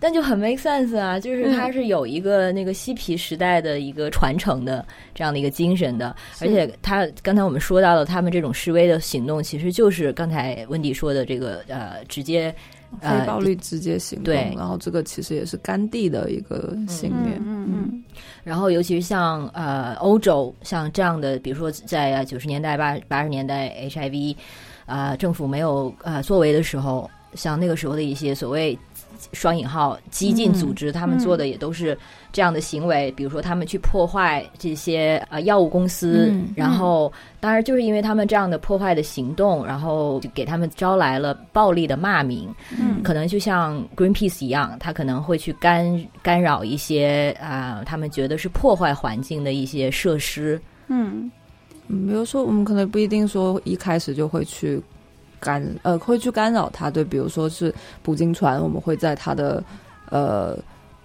[0.00, 4.84] 但就很 make sense 啊，就是它是有一个那个嬉皮时代的一个传承的
[5.14, 12.54] 这样的一个精神的，而且他刚才我们说到了他们这种示威的行动，其实就是刚才温迪说的这个呃，直接
[13.00, 18.04] 非暴力直接行动，对，然后这个其实也是甘地的一个信念，嗯嗯，
[18.42, 24.36] 然后尤其是像呃欧洲像这样的，比如说在九十年代八八十年代 HIV
[24.86, 28.78] 啊政府没有呃作为的时候，像那个时候的一些所谓。
[29.32, 31.96] 双引号激进组织，他们做的也都是
[32.32, 42.52] 这样的行为，比如说他们去破坏这些呃药物公司，然后当然就是因为他们这样的破坏的行动，然后就给他们招来了暴力的骂名。
[42.78, 50.60] 嗯，可能就像 Greenpeace 一样，他可能会去干干扰一些啊，他们觉得是破坏环境的一些设施。
[50.88, 51.30] 嗯，
[51.88, 54.82] 比如说我们可能不一定说一开始就会去。
[55.44, 57.72] 干呃会去干扰他，对，比如说是
[58.02, 59.62] 捕鲸船，我们会在他的
[60.10, 60.56] 呃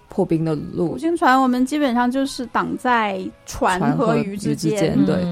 [0.08, 0.92] 破冰的路。
[0.92, 5.22] 捕鲸船我们基本上就是挡在船和鱼之间，对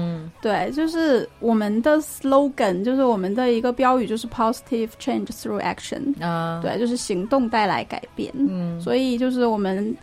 [0.41, 8.31] 对，就是我们的 slogan，就是我们的一个标语，就是 positive change through action 啊，对，就是行动带来改变。
[8.37, 9.93] 嗯，所以就是我们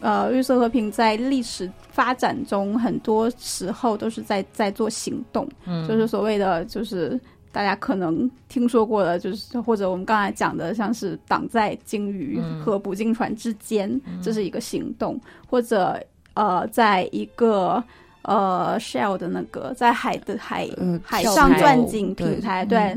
[0.00, 7.20] 呃绿色和平在历史发展中，很多时候都是在在做行动，嗯，就是所谓的就是。
[7.56, 15.98] 大家可能听说过的，就是或者我们刚才讲的，像是挡在鲸鱼和捕鲸船之间，这是一个行动，或者
[16.34, 17.82] 呃，在一个
[18.26, 20.68] 呃 Shell 的那个在海的海
[21.02, 22.96] 海上钻井平台对。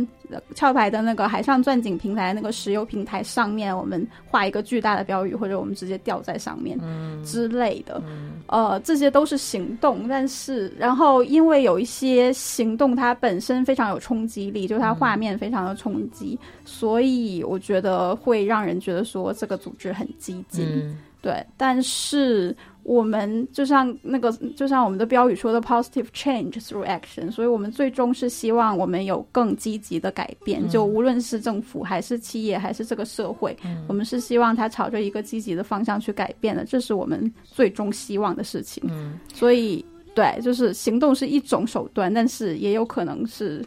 [0.55, 6.79] 壳牌的那个海上钻井平台那个石油平台上面，我们画一个巨大的标语，或者我们直接吊在上面
[7.25, 7.99] 之类的。
[8.45, 20.95] 呃，这些都是行动，但是然后因为有一些行动它本身非常有冲击力，就是它画面非常的冲击，所以我觉得会让人觉得说这个组织很激进。
[21.21, 22.55] 对，但是。
[22.83, 30.67] 我们就像那个，就像我们的标语说的 “positive change through action”，所以我们最终是希望我们有更积极的改变。
[30.67, 33.55] 就无论是政府还是企业还是这个社会，
[33.87, 38.81] 我们是希望它朝着一个积极的方向去改变的，这是我们最终希望的事情。
[38.87, 43.63] 嗯，所以对，就是行动是一种手段，但是也有可能是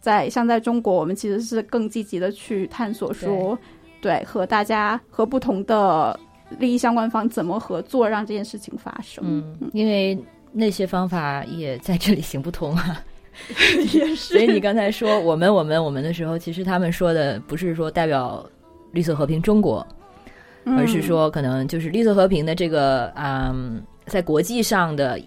[0.00, 3.58] 在像在中国，我们其实是更积极的去探索说，
[4.00, 6.18] 对，和大家和不同的。
[6.58, 9.24] 利益相关方怎么合作，让这件事情发生？
[9.26, 10.18] 嗯，因为
[10.52, 13.02] 那些方法也在这里行不通啊。
[13.94, 14.34] 也是。
[14.34, 18.46] 所以你刚才说我们我们我们的时候，其实他们说的不是说代表
[18.90, 19.86] 绿色和平中国，
[20.66, 25.18] 而是说可能就是绿色和平的这个嗯，在国际上的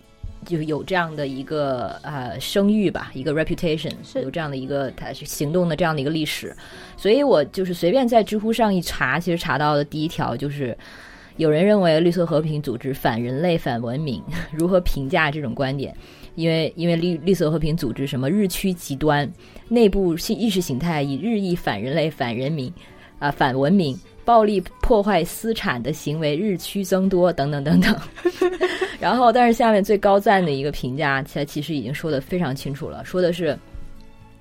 [0.45, 6.55] 就是有这样的一个呃声誉吧，一个 reputation，有这样的一个它是行动的这样的一个历史。
[6.95, 10.77] 所以我就是随便在知乎上一查，其实查到的第一条就是。
[11.37, 14.21] 有人认为绿色和平组织反人类、反文明，
[14.51, 15.95] 如何评价这种观点？
[16.35, 19.29] 因为因为绿绿色和平组织什么日趋极端，
[19.69, 22.71] 内部性意识形态以日益反人类、反人民，
[23.19, 27.95] 啊反文明，暴力破坏私产的行为日趋增多，等等等等。
[28.99, 33.57] 然后，但是下面最高赞的一个评价，其其实已经说的非常清楚了，说的是，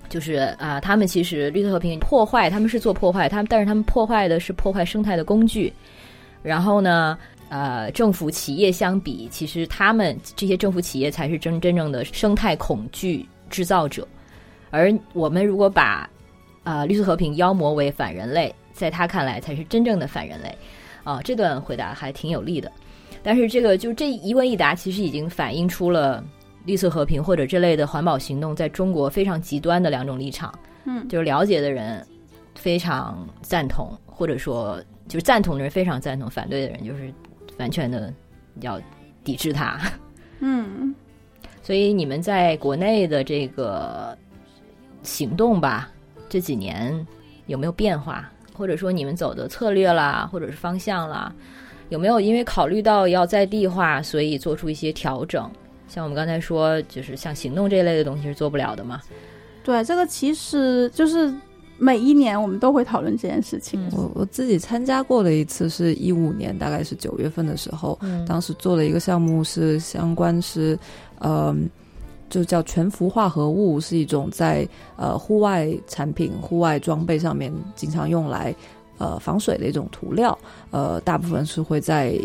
[0.09, 5.71] 就是啊，他们其实绿色和平破坏，他们是做破坏，他们但是他们破坏的是破坏生态的工具。
[6.45, 7.17] 然后呢，
[7.49, 14.07] 呃，政府企业相比，其实他们这些政府企业才是真真正的生态恐惧制造者，
[14.69, 16.07] 而我们如果把
[16.63, 20.55] 啊绿色和平妖魔为反人类，在他看来才是真正的反人类，
[21.03, 22.71] 啊，这段回答还挺有力的。
[23.23, 26.23] 但是这个就这一问一答，其实已经反映出了
[26.65, 30.53] 绿色和平或者这类的环保行动在中国非常极端的两种立场。
[30.85, 32.05] 嗯，就是了解的人
[32.53, 34.79] 非常赞同，或者说。
[35.07, 37.13] 就是赞同的人非常赞同，反对的人就是
[37.57, 38.11] 完全的
[38.61, 38.81] 要
[39.23, 39.79] 抵制他。
[40.41, 40.93] 嗯，
[41.61, 44.17] 所以你们在国内的这个
[45.03, 45.91] 行动吧，
[46.27, 47.05] 这几年
[47.45, 48.29] 有没有变化？
[48.53, 51.33] 或者说你们走的策略啦，或者是方向啦，
[51.89, 55.49] 有没有因为考虑到要在地化，所以做出一些调整？
[55.87, 58.99] 像我们刚才说，就是像行动这一类的东西是做不了的嘛？
[59.63, 61.31] 对，这个其实就是。
[61.77, 63.89] 每一年我们都会讨论这件事情。
[63.91, 70.77] 我我自己参加过的一次是一五年，大概是九月份的时候，当时做了一个项目，是相关是，
[71.19, 71.53] 呃，
[72.29, 78.55] 就叫全氟化合物，是一种在呃户外产品、户外装备上面经常用来
[78.97, 80.37] 呃防水的一种涂料，
[80.71, 82.17] 呃，大部分是会在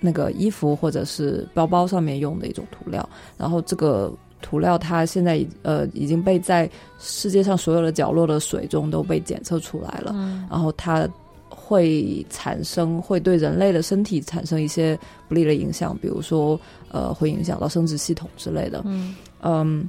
[0.00, 4.12] 那个衣服或者是包包上面用的一种涂料，然后这个。
[4.44, 10.12] 涂料它现在已呃已经被在世界上所有的角落的水中都被检测出来了，
[10.50, 11.08] 然后它
[11.48, 18.82] 会产生会对人类的身体产生一些不利的影响，比如说呃会影响到生殖系统之类的。
[18.84, 19.88] 嗯嗯，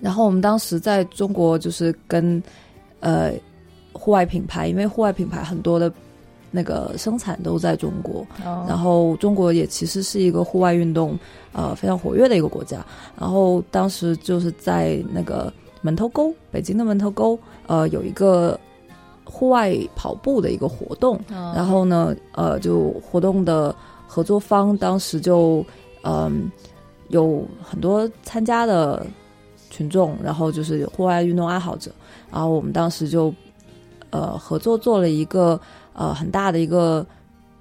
[0.00, 2.42] 然后我们当时在中国就是跟
[2.98, 3.32] 呃
[3.92, 5.92] 户外品牌，因为户外品牌很多的
[6.50, 8.64] 那个生产都在中国，哦。
[8.68, 11.18] 然后中国也其实是一个户外运动
[11.52, 12.84] 呃非常活跃的一个国家。
[13.18, 18.58] 然后当时就是在那个门头沟，北京的门头沟，呃有一个
[19.24, 21.52] 户外跑步的一个活动，哦。
[21.54, 23.74] 然后呢，呃，就活动的
[24.06, 25.64] 合作方当时就
[26.08, 26.48] 嗯、
[27.08, 29.04] 有很多参加的
[29.70, 31.90] 群众，然后就是户外运动爱好者，
[32.30, 33.34] 然后我们当时就
[34.10, 35.60] 呃合作做了一个
[35.96, 37.04] 呃很大的一个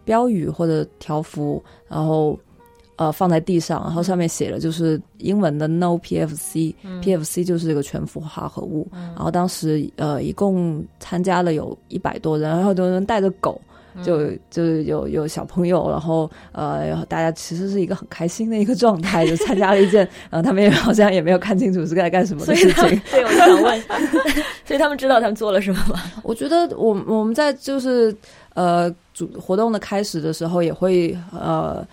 [0.03, 2.37] 标语或者条幅，然后
[2.97, 8.87] 呃放在地上，然后上面写了就是英文的 No PFC，PFC、就是这个全氟化合物。
[9.15, 13.59] 然后当时呃一共参加了有一百多人，然后很多人带着狗。
[14.03, 22.73] 就就有有小朋友，然后呃，然后大家其实是一个很开心的一个状态，就参加了一件，呃，他们也好像也没有看清楚是该干什么的事情。
[22.73, 23.81] 他对，我就想问，
[24.65, 26.01] 所以他们知道他们做了什么吗？
[26.23, 28.15] 我觉得我我们在就是
[28.53, 31.85] 呃主活动的开始的时候，也会呃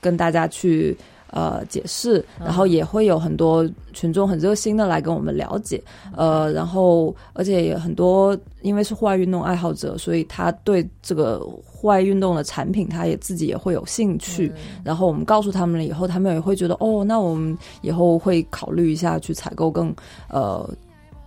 [0.00, 0.96] 跟大家去
[1.34, 5.82] 呃解释，然后也会有很多群众很热心的来跟我们了解，
[6.16, 14.52] 呃，然后而且也很多因为是户外运动爱好者，所以他对这个户外运动的产品，他也自己也会有兴趣。
[14.84, 19.92] 然后我们告诉他们了以后，他们也会觉得哦，那我们以后会考虑一下去采购更
[20.30, 20.68] 呃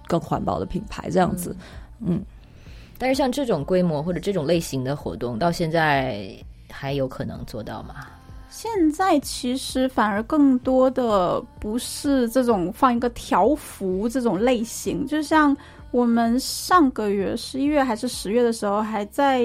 [0.07, 1.53] 更环保的品牌这样子。
[1.99, 2.21] 嗯
[2.99, 6.31] 但是像这种规模或者这种类型的活动，到现在
[6.71, 8.07] 还有可能做到吗？
[8.59, 15.55] 现在其实反而更多的不是这种放一个条幅这种类型，就像
[15.91, 19.43] 我们上个月十一月还是十月的时候，还在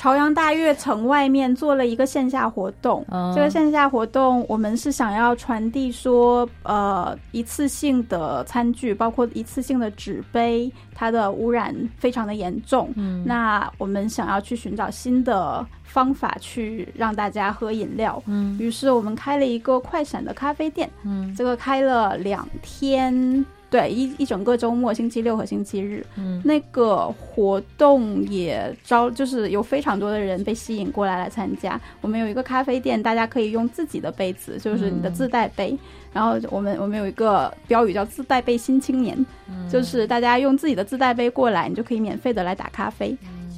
[0.00, 3.04] 朝阳大悦城外面做了一个线下活动。
[3.10, 12.90] 嗯这个线下活动，我们是想要传递说，呃，一次性的餐具，包括一次性的纸杯，它的污染非常的严重。
[12.96, 18.22] 嗯那我们想要去寻找新的方法去让大家喝饮料。
[18.24, 26.04] 嗯于是我们开了一个快闪的咖啡店，嗯这个开了两天，对，一一整个周末，星期六和星期日。
[26.16, 31.80] 嗯那个活动也招，就是有非常多的人被吸引过来来参加。
[32.00, 35.78] 我们有一个咖啡店，大家可以用自己的杯子，就是你的自带杯。
[36.12, 39.24] 然后我们我们有一个标语叫“自带杯新青年”，
[39.70, 43.16] 就是大家用自己的自带杯过来，你就可以免费的来打咖啡。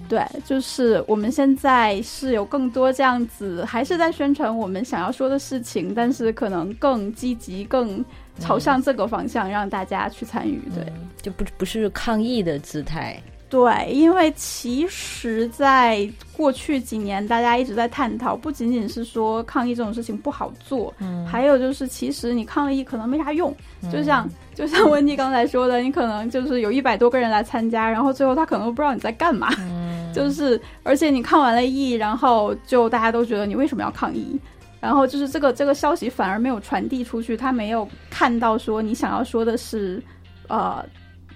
[0.08, 8.04] 对，就是我们现在是有更多这样子，还是在宣传我们想要说的事情，但是可能更积极、更
[8.39, 10.61] 朝向这个方向，让大家去参与。
[10.74, 10.85] 对。
[11.20, 13.16] 就不不是抗议的姿态，
[13.49, 16.05] 对，因为其实，在
[16.37, 23.55] 过去几年，大家一直在探讨，不仅仅是说抗议这种事情不好做，嗯还有就是，其实你抗议可能没啥用。
[23.93, 29.49] 就像就像温妮刚才说的，你可能就是有一百多个人来参加，然后最后他可能都不知道你在干嘛。
[30.12, 34.39] 就是，而且你抗完了议，然后就大家都觉得你为什么要抗议？
[34.83, 40.03] 然后就是这个这个消息反而没有传递出去，他没有看到说你想要说的是，
[40.49, 40.85] 呃，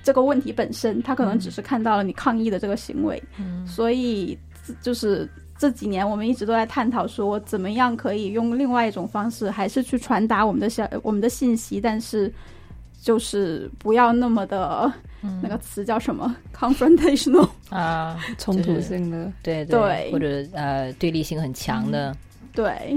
[0.02, 3.22] 这个问题本身，他可能只是看到了你抗议的这个行为，
[3.64, 4.36] 所以
[4.82, 12.32] 就是这几年我们一直都在探讨说，怎么样可以用另外一种方式，还是去传达我们的消我们的信息，但是
[13.00, 14.92] 就是不要那么的、
[15.40, 22.12] 那个词叫什么？confrontational， 啊，冲突性的，对对或者呃对立性很强的、
[22.52, 22.92] 对。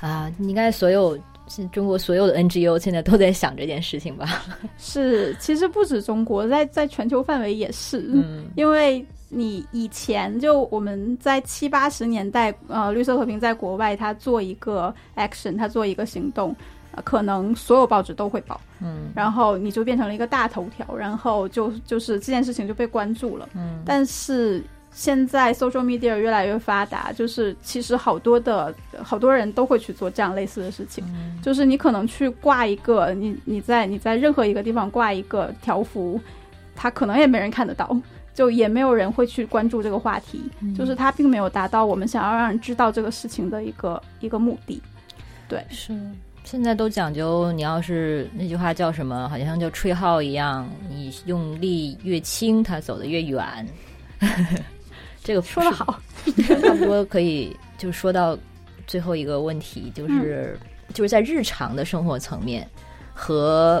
[0.00, 1.18] 啊，你应该所有
[1.48, 4.42] 是中国所有的 NGO 现在都在想这件事情吧？
[4.78, 16.54] 是，其实不止中国，在在全球范围也是，嗯因为你以前就我们在七八十年代，呃，绿色和平在国外，他做一个 action，他做一个行动，
[16.92, 23.48] 呃可能所有报纸都会报，嗯然后你就变成了一个大头条，然后就就是这件事情就被关注了。
[23.54, 24.62] 嗯但是
[24.92, 31.04] 现在 social media 越来越发达，就是其实好多的好多人都会去做这样类似的事情。
[31.42, 36.20] 就是你可能去挂一个，你你在你在任何一个地方挂一个条幅，
[36.74, 37.96] 它可能也没人看得到。
[38.32, 40.40] 就也没有人会去关注这个话题，
[40.78, 44.80] 就是它并没有达到我们想要让人知道这个事情的一个一个目的。
[45.46, 45.92] 对，是。
[46.44, 53.66] 现在都讲究，你要是那句话叫什么，好像叫吹号一样，你用力越轻，它走得越远。
[55.30, 56.00] 这个说的好，
[56.42, 58.36] 差不多可以就说到
[58.84, 60.58] 最后一个问题，就是、
[60.92, 62.68] 就是在日常的生活层面
[63.14, 63.80] 和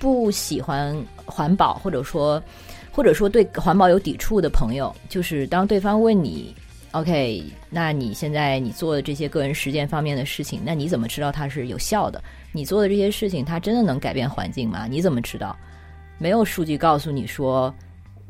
[0.00, 2.42] 不喜欢环保或者说
[2.90, 6.52] 或者说对环保有抵触的朋友，就是当对方问你
[6.90, 12.20] ，OK，那你现在你做的这些个人实践方面的事情，那你怎么知道它是有效的？
[12.50, 14.88] 你做的这些事情，它真的能改变环境吗？
[14.90, 15.56] 你怎么知道？
[16.18, 17.72] 没有数据告诉你说，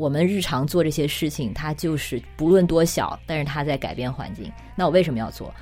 [0.00, 4.50] 我们日常做这些事情，它就是不论多小，但是它在改变环境。
[4.74, 5.52] 那我为什么要做？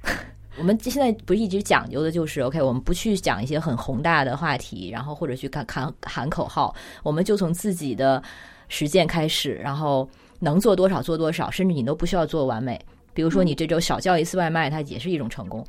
[0.56, 8.22] 我们现在不是一直讲究的就是 OK，我们不去讲一些很宏大的话题，然后或者去喊喊喊口号，我们就从自己的
[8.70, 10.08] 实践开始，然后
[10.38, 12.80] 能做多少做多少，甚至你都不需要做完美。
[13.12, 15.62] 比如说，你这周少叫一次外卖，它也是一种成功。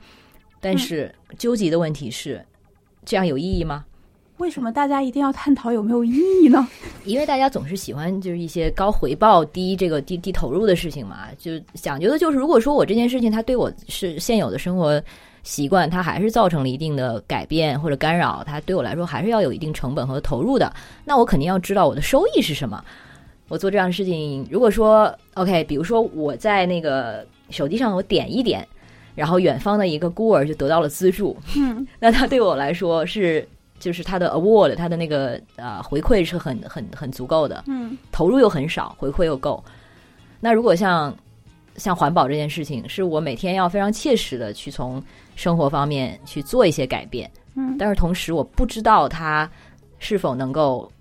[0.62, 2.42] 但是纠结的问题是，
[3.04, 3.84] 这样有意义吗？
[4.38, 6.68] 为什么大家一定要探讨有没有意义呢？
[7.06, 11.28] 因为大家总是喜欢就是一些高回报、低这个低低投入的事情嘛。
[11.40, 15.02] 就讲究的就是，如果说我这件事情它对我是现有的生活
[15.42, 20.72] 习惯，它还是造成了一定的改变或者干扰，它对我来说还是要有一定成本和投入的。
[21.04, 22.84] 那我肯定要知道我的收益是什么。
[23.50, 28.66] 我做这样的事情，如果说 OK，比如说我在那个手机上我点一点，
[29.16, 33.48] 然后远方的一个孤儿就得到了资助，嗯， 那他对我来说是。
[33.80, 39.64] 就是他的 award，他的那个呃回馈是很很很足够的，嗯，投入又很少，回馈又够。
[40.40, 41.16] 那如果像
[41.76, 45.02] 像环保这件事情，是我每天要非常切实的去从
[45.36, 49.50] 生活方面去做一些改变，嗯，但是同时我不知道它
[50.00, 50.92] 是否能够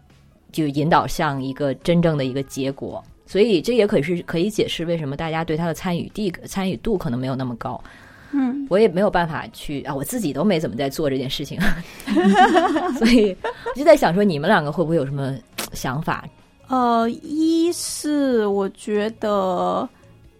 [0.52, 7.82] 就引导向一个真正的一个结果，所以这也可以是可以解释为什么大家对他的参与地参与度可能没有那么高。
[8.38, 11.58] 嗯，我也没有办法去啊，我自己都没怎么在做这件事情，
[12.98, 15.34] 所以我就在想说，你们两个会不会有什么
[15.72, 16.24] 想法？
[16.68, 19.88] 呃，一是我觉得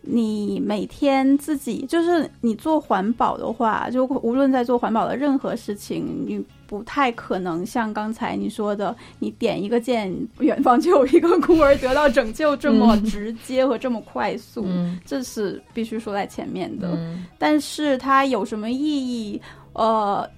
[0.07, 6.43] 你每天自己就是你做环保的话，就无论在做环保的任何事情，你。
[6.69, 14.66] 不太可能像刚才你说的，你点一个键，远方就有一个孤儿得到拯救这么直接和这么快速，
[15.05, 16.99] 这是必须说在前面的。
[17.39, 19.41] 但是它有什么意义？
[19.74, 20.28] 呃，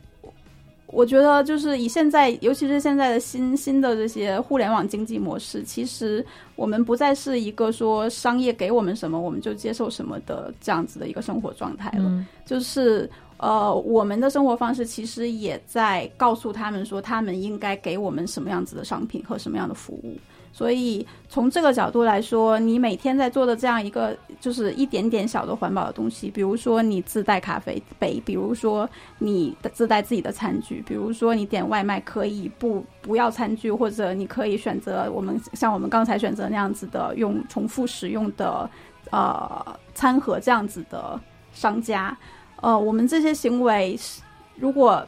[0.88, 6.24] 我觉得就是以现在，尤其是现在的新新的这些互联网经济模式，其实
[6.56, 13.08] 我们不再是一个说商业给我们什么我们就接受什么的这样子的一个生活状态了，就是。
[13.40, 20.16] 呃，我们的生活方式其实也在告诉他们说，他们应该给我们什么样子的商品和什么样的服务。
[20.58, 28.90] 所以从这个角度来说，你每天在做的这样一个就是一点点小的环保的东西，比如说你自带咖啡杯，比如说
[29.20, 38.68] 你自带自己的餐具，比如说你点外卖可以不不要餐具，或者你可以选择我们像我们刚才选择那样子的用重复使用的
[39.10, 39.64] 呃
[39.94, 41.20] 餐盒这样子的
[41.52, 42.18] 商家。
[42.60, 44.20] 呃，我们这些行为是，
[44.56, 45.06] 如果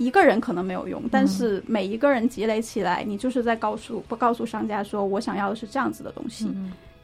[0.00, 6.50] 一个人可能没有用，但是每一个人积累起来，你就是在告诉不告诉商家说，我想要的是这样子的东西。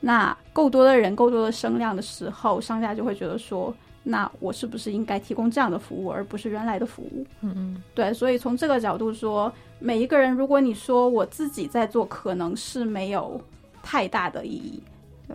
[0.01, 7.27] 那够多的人，够多的声量的时候，商家就会觉得说，那我是不是应该提供这样的服务，而不是原来的服务？
[7.43, 8.15] 嗯嗯，对。
[8.15, 13.39] 所以从这个角度说，每一个人，如果你说我自己在做，可能是没有
[13.83, 14.83] 太大的意义，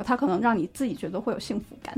[0.03, 1.93] 他可能让你自己觉得会有幸福感。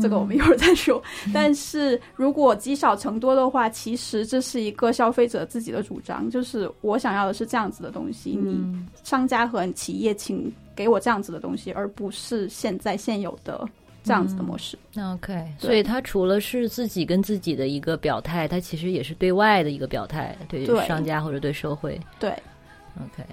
[0.00, 1.02] 这个我们一会儿再说。
[1.32, 8.62] 但是如果积少成多的话，其实这是一个消费者自己的主张，就是我想要的是这样子的东西，你
[9.02, 13.68] 商家和企业请给我这样子的东西，而不是现在现有的
[14.02, 14.78] 这样子的模式。
[14.98, 22.00] OK，所以它除了是自己跟自己的一个表态，它其实也是对外的一个表态，对商家或者对社会。
[22.18, 22.30] 对
[22.96, 23.24] ，OK。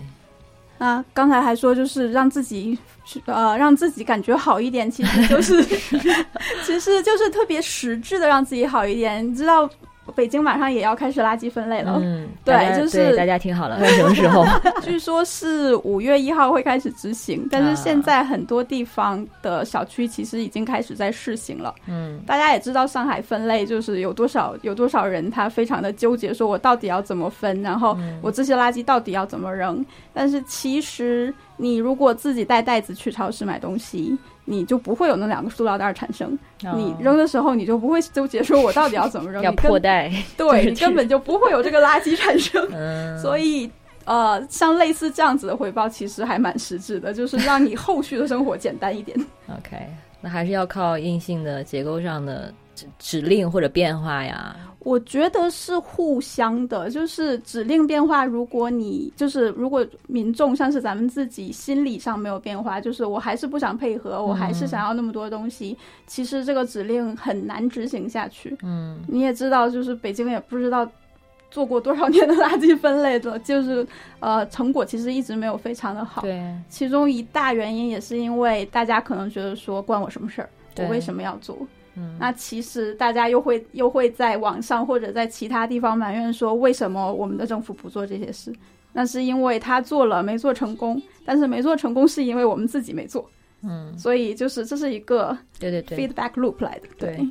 [0.78, 2.78] 啊刚才还说，就是让自己，
[3.26, 5.64] 呃，让自己感觉好一点，其实就是，
[6.66, 9.70] 其实就是特别实质的让自己好一点，你知道。
[10.16, 14.46] 北京马上也要开始垃圾分类了，嗯， 对，就是大家听好了，什么时候？
[14.82, 21.74] 据 说是五月一号会开始执行，但是现在很多地方的小区其实已经开始在试行了。
[21.88, 29.86] 嗯，大家也知道上海分类就是有多少有多少人他非常的纠结，说我到底要怎么分，然后我这些垃圾到底要怎么扔？
[30.14, 34.18] 但是其实你如果自己带袋子去超市买东西。
[34.50, 36.40] 你就不会有那两个塑料袋产生，
[36.74, 42.66] 你扔的时候你就不会纠结说我到底要怎么扔，要破袋， 对你根本就不会有这个垃圾产生。
[43.22, 43.70] 所以，
[44.06, 49.18] 呃，像类似这样子的回报，其实还蛮实质的，就是让你后续的生活简单一点。
[49.52, 49.86] OK，
[50.22, 54.56] 那还是要靠硬性的结构上的指指令或者变化呀。
[54.80, 58.24] 我觉得是互相的，就是指令变化。
[58.24, 65.76] 如果你就是如果民众像是咱们自己心理上没有变化，就是我还是不想配合，我还是想要那么多东西。
[66.06, 68.56] 其实这个指令很难执行下去。
[68.64, 70.90] 嗯，你也知道，就是北京也不知道
[71.52, 73.86] 做过多少年的垃圾分类的，就是
[74.22, 76.22] 呃成果其实一直没有非常的好。
[76.22, 81.58] 对，其中一大原因也是因为大家可能觉得说关我什么事儿，我为什么要做？
[81.98, 82.16] 嗯。
[82.20, 88.54] 那其实大家又会又会在网上或者在其他地方埋怨说，为什么我们的政府不做这些事？
[88.94, 93.30] 那是因为他做了没做成功，但是没做成功是因为我们自己没做，
[93.64, 96.88] 嗯，所以就是这是一个对对对，feedback loop 来的。
[96.98, 97.28] 对，对。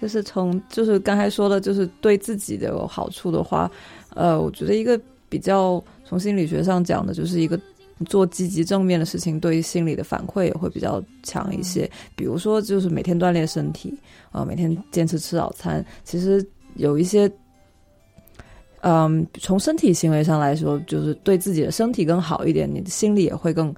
[0.00, 3.68] 就是从就是刚才说的，就是对自己的有好处的话，
[4.14, 7.58] 呃，我觉得一个比较从心理学上讲的，就是一个
[8.06, 11.90] 做积极正面的事情，对于心理的反馈也会比较强一些。
[12.16, 13.92] 比如说，就是每天锻炼身体，
[14.30, 16.46] 啊、每天坚持吃早餐，其实
[16.76, 17.30] 有一些。
[18.82, 23.74] 嗯，从身体行为上来说，就是对自己的身体更好一点，你的心理也会更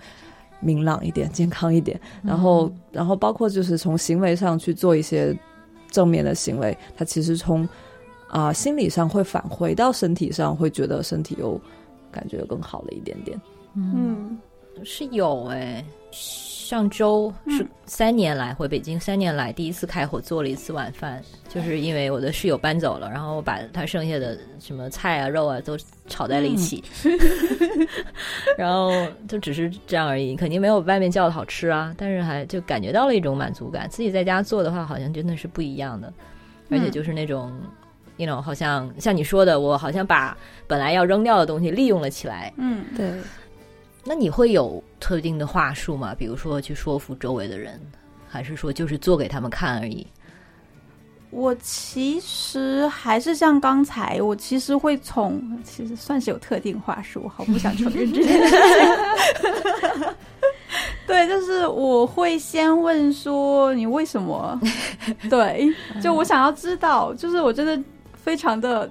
[0.61, 1.99] 明朗一点、健康一点。
[2.23, 5.35] 然后，然后包括就是从行为上去做一些
[5.91, 7.67] 正面的行为，它其实从
[8.29, 11.59] 啊、心理上会返回到身体上，会觉得身体又
[12.13, 13.41] 感觉更好了一点点。
[13.75, 14.39] 嗯。
[14.83, 25.77] 是有哎、上周是三年来回北京三年来第一次开火做了一次晚饭，就是因为我的室友搬走了，然后我把他剩下的什么菜啊肉啊都
[26.07, 26.83] 炒在了一起，
[28.57, 28.91] 然后
[29.29, 33.87] 就只是这样而已，肯定没有外面叫的好吃啊，但是还就感觉到了一种满足感。
[33.91, 36.11] 自己在家做的话，好像真的是不一样的，
[36.71, 37.53] 而且就是那种。
[38.17, 40.37] you know，好像像你说的，我好像把
[40.67, 43.11] 本来要扔掉的东西利用了起来，嗯，对，
[44.05, 46.15] 那你会有特定的话术吗？
[46.19, 47.81] 比如说去说服周围的人，
[48.29, 50.07] 还是说就是做给他们看而已？
[51.31, 60.15] 我其实还是像刚才，我其实会从，其实算是有特定话术，我好不想承认这件事情。
[61.07, 64.61] 对，就是我会先问说你为什么？
[65.29, 65.73] 对，
[66.03, 67.81] 就我想要知道，就是我真的
[68.13, 68.91] 非常的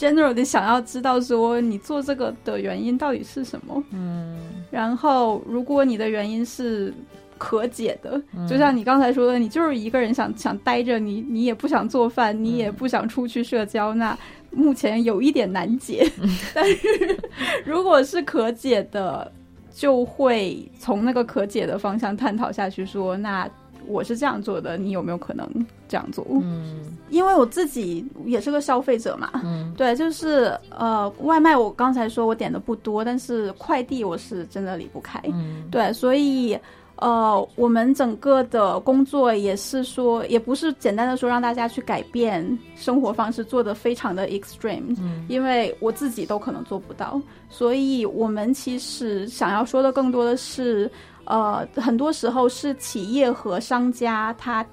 [0.00, 3.84] general 的想要知道说你做这个的原因到底是什么。
[3.92, 4.38] 嗯
[4.70, 6.94] 然后，如果你的原因是
[7.36, 14.16] 可解的，就像你刚才说的，你就是一个人想想待着，你你也不想做饭，你也不想出去社交，那
[14.50, 16.08] 目前有一点难解。
[16.54, 17.18] 但是
[17.64, 19.30] 如果是可解的，
[19.74, 23.50] 就会从那个可解的方向探讨下去说，那
[23.86, 25.48] 我是这样做的，你有没有可能
[25.88, 26.26] 这样做？
[26.42, 26.80] 嗯
[27.10, 35.20] 因为我自己也是个消费者嘛，嗯对，就是呃，外卖我刚才说我点的不多，但是快递我是真的离不开。
[35.32, 36.56] 嗯对，所以
[37.00, 47.20] 呃，我们整个的工作也是说，也不是简单的说让大家去改变生活方式，做的非常的 extreme，、嗯因为我自己都可能做不到。
[47.48, 50.90] 所以我们其实想要说的更多的是，
[51.24, 54.64] 呃，很多时候是企业和商家他。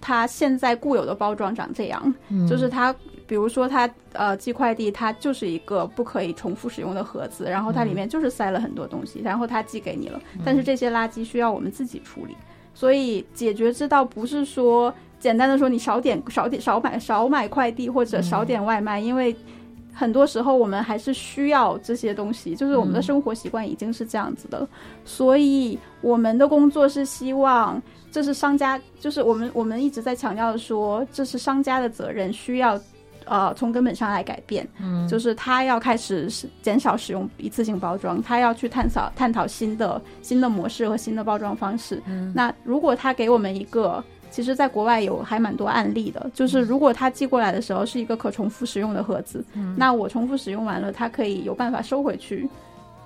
[0.00, 2.94] 他现在固有的包装长这样，嗯就是它，
[3.28, 12.34] 比如说它呃寄快递，它就是一个不可以重复使用的盒子，然后它里面就是塞了很多东西，然后它寄给你了，但是这些垃圾需要我们自己处理，
[12.74, 19.36] 所以解决之道不是说简单的说你少点少点少买少买快递或者少点外卖，因为。
[19.90, 24.64] 很多时候我们还是需要这些东西，就是我们的生活习惯已经是这样子的，
[25.04, 27.82] 所以我们的工作是希望
[28.12, 32.80] 这是商家，就是我们我们一直在强调的说，这是商家的责任，需要
[33.28, 35.06] 呃从根本上来改变，嗯。
[35.08, 36.28] 就是他要开始
[36.62, 42.02] 减少使用一次性包装，他要去探讨探讨新的新的模式和新的包装方式。
[42.06, 42.32] 嗯。
[42.34, 49.74] 那如果他给我们一个，其实，在国外有还蛮多案例的，就是如果他寄过来的时候是一个可重复使用的盒子，嗯。
[49.78, 52.46] 那我重复使用完了，它可以有办法收回去，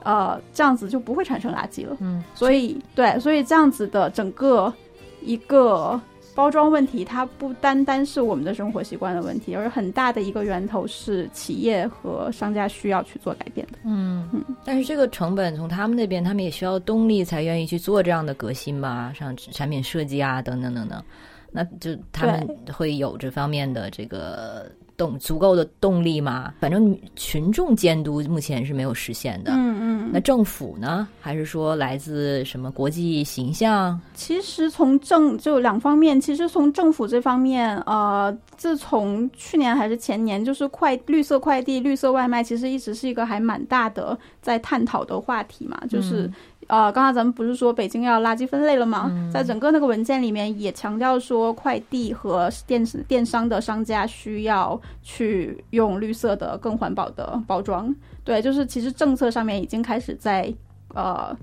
[0.02, 1.96] 呃，这样子就不会产生垃圾了。
[2.00, 2.22] 嗯。
[2.34, 4.72] 所以对，所以这样子的整个
[5.20, 6.00] 一个
[6.34, 13.78] 包装问题，它不单单是我们的生活习惯的问题，而很大的一个源头是企业和商家需要去做改变的。
[13.84, 14.28] 嗯，
[14.64, 21.02] 但是这个成本从他们那边，他们也需要动力才愿意去做这样的革新吧，像产品设计啊等等等等，
[21.50, 26.52] 那就他们会有这方面的这个动足够的动力吗？
[26.60, 29.52] 反正群众监督目前是没有实现的。
[29.52, 31.08] 嗯嗯那政府呢？
[31.20, 33.98] 还是说来自什么国际形象？
[34.14, 45.80] 其实从政就两方面，其实从政府这方面，呃，自从去年还是前年，就是快绿色快递、绿色外卖，其实一直是一个还蛮大的在探讨的话题嘛。
[45.88, 46.30] 就是、
[46.68, 49.10] 呃，刚才咱们不是说北京要垃圾分类了吗？
[49.32, 57.94] 在整个那个文件里面也强调说，快递和电电商的商家需要去用绿色的、更环保的包装。
[58.24, 60.52] 对，就是其实政策上面已经开始在
[60.94, 61.36] 呃。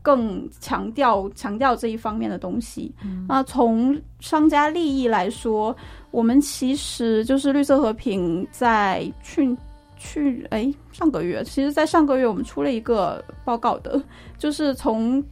[0.00, 2.90] 更强调强调这一方面的东西。
[3.28, 5.76] 那从商家利益来说，
[6.10, 9.54] 我们其实就是绿色和平在去
[9.98, 14.00] 去哎上个月，其实，在上个月我们出了一个报告的，
[14.38, 15.22] 就是从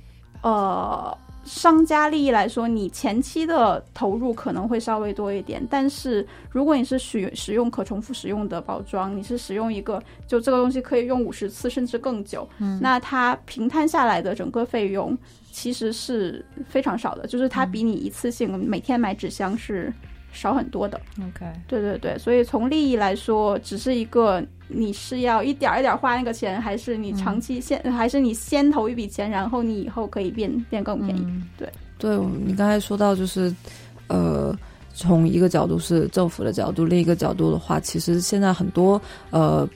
[0.43, 1.16] 呃。
[1.47, 15.16] 商家利益来说，你前期的投入可能会稍微多一点，但是如果你是使使用可重复使用的包装，你是使用一个就这个东西可以用五十次甚至更久，嗯，那它平摊下来的整个费用
[15.52, 19.93] 其实是非常少的，就是它比你一次性每天买纸箱是。
[20.32, 31.26] 少很多的，OK，对对对，所以从利益来说，只是一个你是要一点一点花那个钱，还是你长期先，还是你先投一笔钱，然后你以后可以变变更便宜？
[31.56, 33.54] 对对，你刚才说到就是，
[34.08, 34.54] 呃，
[34.92, 39.00] 从一个角度是政府的角度，另一个角度的话，其实现在很多
[39.30, 39.68] 呃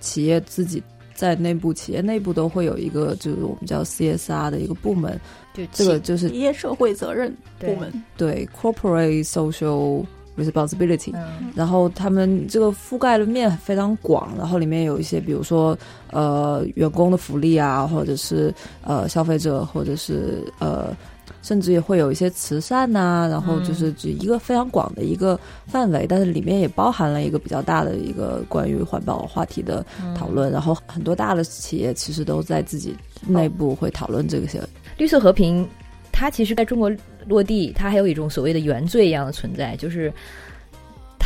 [0.00, 0.82] 企业自己。
[1.14, 5.20] 在内部企业内部都会有一个，就是我们叫 CSR 的一个部门，
[5.58, 10.04] 就这个就是企业社会责任部门，对 Corporate Social
[10.36, 11.12] Responsibility。
[11.54, 15.76] 然后他们这个覆盖的面非常广，然后里面有一些，比如说
[16.12, 20.96] 呃员工的福利啊，或者是呃消费者，或者是呃。
[21.40, 29.84] 甚至也会有一些慈善呐，然后就是指一个非常广的一个范围，但是里面也包含了一个比较大的一个关于环保话题的
[30.16, 30.50] 讨论。
[30.50, 32.94] 然后很多大的企业其实都在自己
[33.26, 34.60] 内部会讨论这些。
[34.98, 35.66] 绿色和平，
[36.12, 36.92] 它其实在中国
[37.26, 40.12] 落地，它还有一种所谓的原罪一样的存在，就是。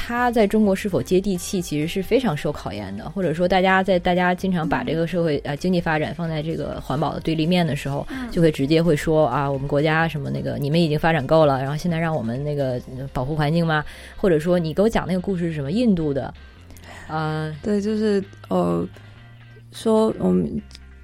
[0.05, 3.09] 它在中国是否接地气，其实是非常受考验的。
[3.11, 12.81] 或者说，大家在大家经常把这个社会呃经济发展放在这个环保的对立面的时候，就会直接会说啊，我们国家什么那个你们已经发展够了，然后现在让我们那个
[13.13, 13.85] 保护环境吗？
[14.17, 15.71] 或者说，你给我讲那个故事是什么？
[15.71, 16.35] 印度的
[17.07, 18.85] 啊，对，就是呃，
[19.71, 20.61] 说我们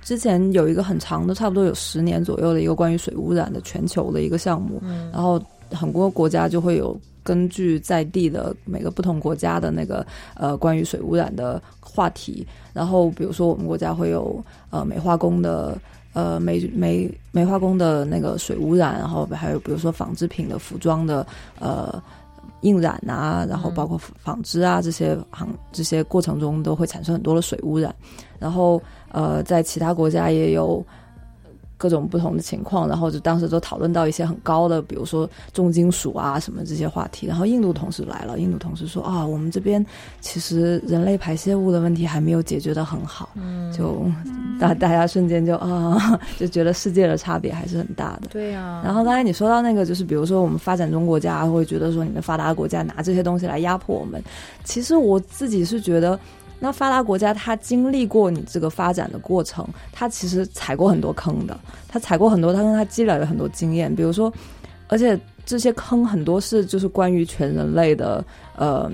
[0.09, 4.81] 之前有一个很长的，差不多有十年左右的一个关于水污染的全球的一个项目，
[5.13, 5.39] 然后
[5.71, 6.99] 很多国家就会有。
[7.25, 15.77] 根据在地的每个不同国家的那个呃关于水污染的话题，然后比如说我们国家会有呃煤化工的
[16.15, 21.27] 呃煤煤煤化工的那个水污染，然后还有比如说纺织品的服装的
[21.59, 22.03] 呃
[22.63, 27.95] 印染啊，然后包括纺织啊这些行这些过程中都会产生很多的水污染，
[28.39, 28.81] 然后
[29.13, 30.85] 呃在其他国家也有。
[31.81, 37.25] 各种不同的情况，然后就当时都讨论到一些很高的，比如说重金属啊什么这些话题。
[37.25, 39.87] 然后印度同事来了，印度同事说啊，我们这边
[40.21, 43.29] 其实人类排泄物的问题还没有解决的很好。
[43.37, 44.05] 嗯，就
[44.59, 48.23] 大大家瞬间就啊，就觉得世界的差别还是很大的。
[48.33, 48.83] 对呀。
[48.85, 54.21] 然后刚才你说到那个，就是比如说我们发展中国家会觉得说你们发达国家拿这些东西来压迫我们，
[54.65, 56.19] 其实我自己是觉得。
[56.61, 63.95] 那发达国家，它经历过你这个发展的过程，它其实踩过很多坑的，它踩过很多，它跟它积累了很多经验。
[63.95, 64.33] 比如说，
[64.89, 68.25] 而且这些坑很多是就是关于全人类的，
[68.57, 68.91] 呃，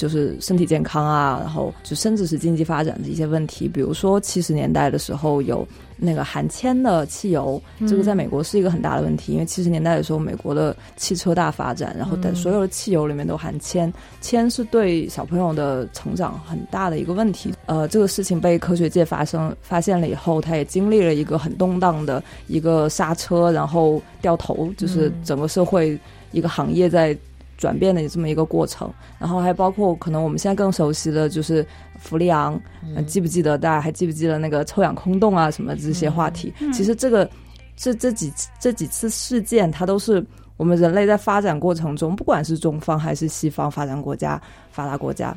[0.00, 3.68] 就是身体健康啊，然后就甚至是经济发展的一些问题。
[3.68, 5.66] 比如说七十年代的时候有。
[6.02, 17.52] 那个含铅的汽油，这个在美国是一个很大的问题，因为七十年代的时候，美国的汽车大发展，然后等所有的汽油里面都含铅，铅是对小朋友的成长很大的一个问题。
[17.66, 25.98] 呃，这个事情被科学界发生发现了以后，他也经历了一个很动荡的一个刹车，然后掉头，就是整个社会
[26.32, 27.14] 一个行业在。
[27.60, 31.64] 转变的这么一个过程，然后还包括可能我们现在更熟悉的就是
[31.98, 32.58] 氟利昂，
[33.06, 33.58] 记不记得？
[33.58, 36.50] 大家还记不记得那个臭氧空洞啊什么这些话题？
[36.72, 37.28] 其实这个
[37.76, 40.24] 这这几这几次事件，它都是
[40.56, 45.36] 我们人类在发展过程中，不管是中方还是西方发展国家、发达国家，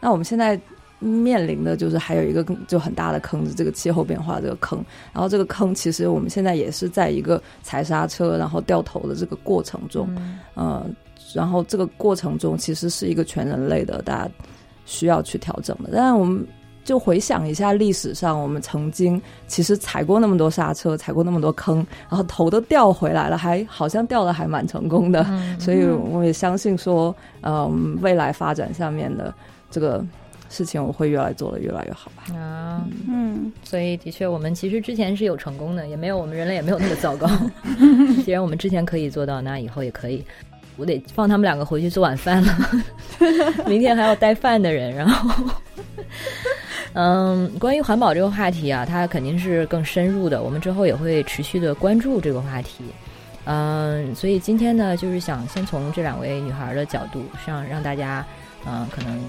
[0.00, 0.58] 那我们现在
[1.00, 4.78] 面临的就是还有一个就很大的坑，是这个气候变化这个坑。
[5.12, 10.08] 然后这个坑其实我们现在也是在一个踩刹车然后掉头的这个过程中，
[10.54, 10.94] 嗯。
[11.34, 14.30] 然后这个过程中其实是一个全人类的，大家
[14.86, 15.90] 需要去调整的。
[15.92, 16.46] 但是我们
[16.84, 21.78] 就回想一下历史上，我们曾经其实踩过那么多刹车，踩过那么多坑，
[22.08, 25.26] 然后头都掉回来了，还好像掉的还蛮成功的。
[25.58, 29.32] 所以我也相信说，嗯，未来发展下面的
[29.70, 30.04] 这个
[30.50, 32.34] 事情，我会越来做的越来越好吧。
[32.38, 37.26] 啊，嗯，所以的确，我们其实之前是有成功的，也没有我们人类也没有那么糟糕。
[38.24, 40.22] 既然我们之前可以做到，那以后也可以。
[40.76, 42.56] 我得放他们两个回去做晚饭了，
[43.66, 44.94] 明天还要带饭的人。
[44.94, 45.50] 然后，
[46.94, 50.42] 嗯，关于环保这个话题啊，它肯定是更深入的。
[50.42, 52.84] 我们之后也会持续的关注这个话题。
[53.44, 58.24] 嗯，所以今天呢，就是想先从这两位女孩的角度上，让大家
[58.66, 59.20] 嗯，可能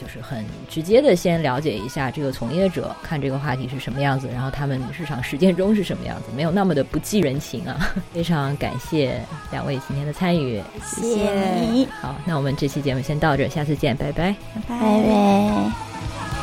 [0.00, 7.90] 就是很直接的先了解一下这个从业者，看这个话题是什么样子，然后他们市场实践中是什么样子，没有那么的不近人情啊。
[8.14, 9.20] 非常感谢
[9.50, 11.32] 两位今天的参与，谢谢
[11.70, 11.86] 你。
[12.00, 16.37] 好，那我们这期节目先到这，下次见，拜拜，拜拜。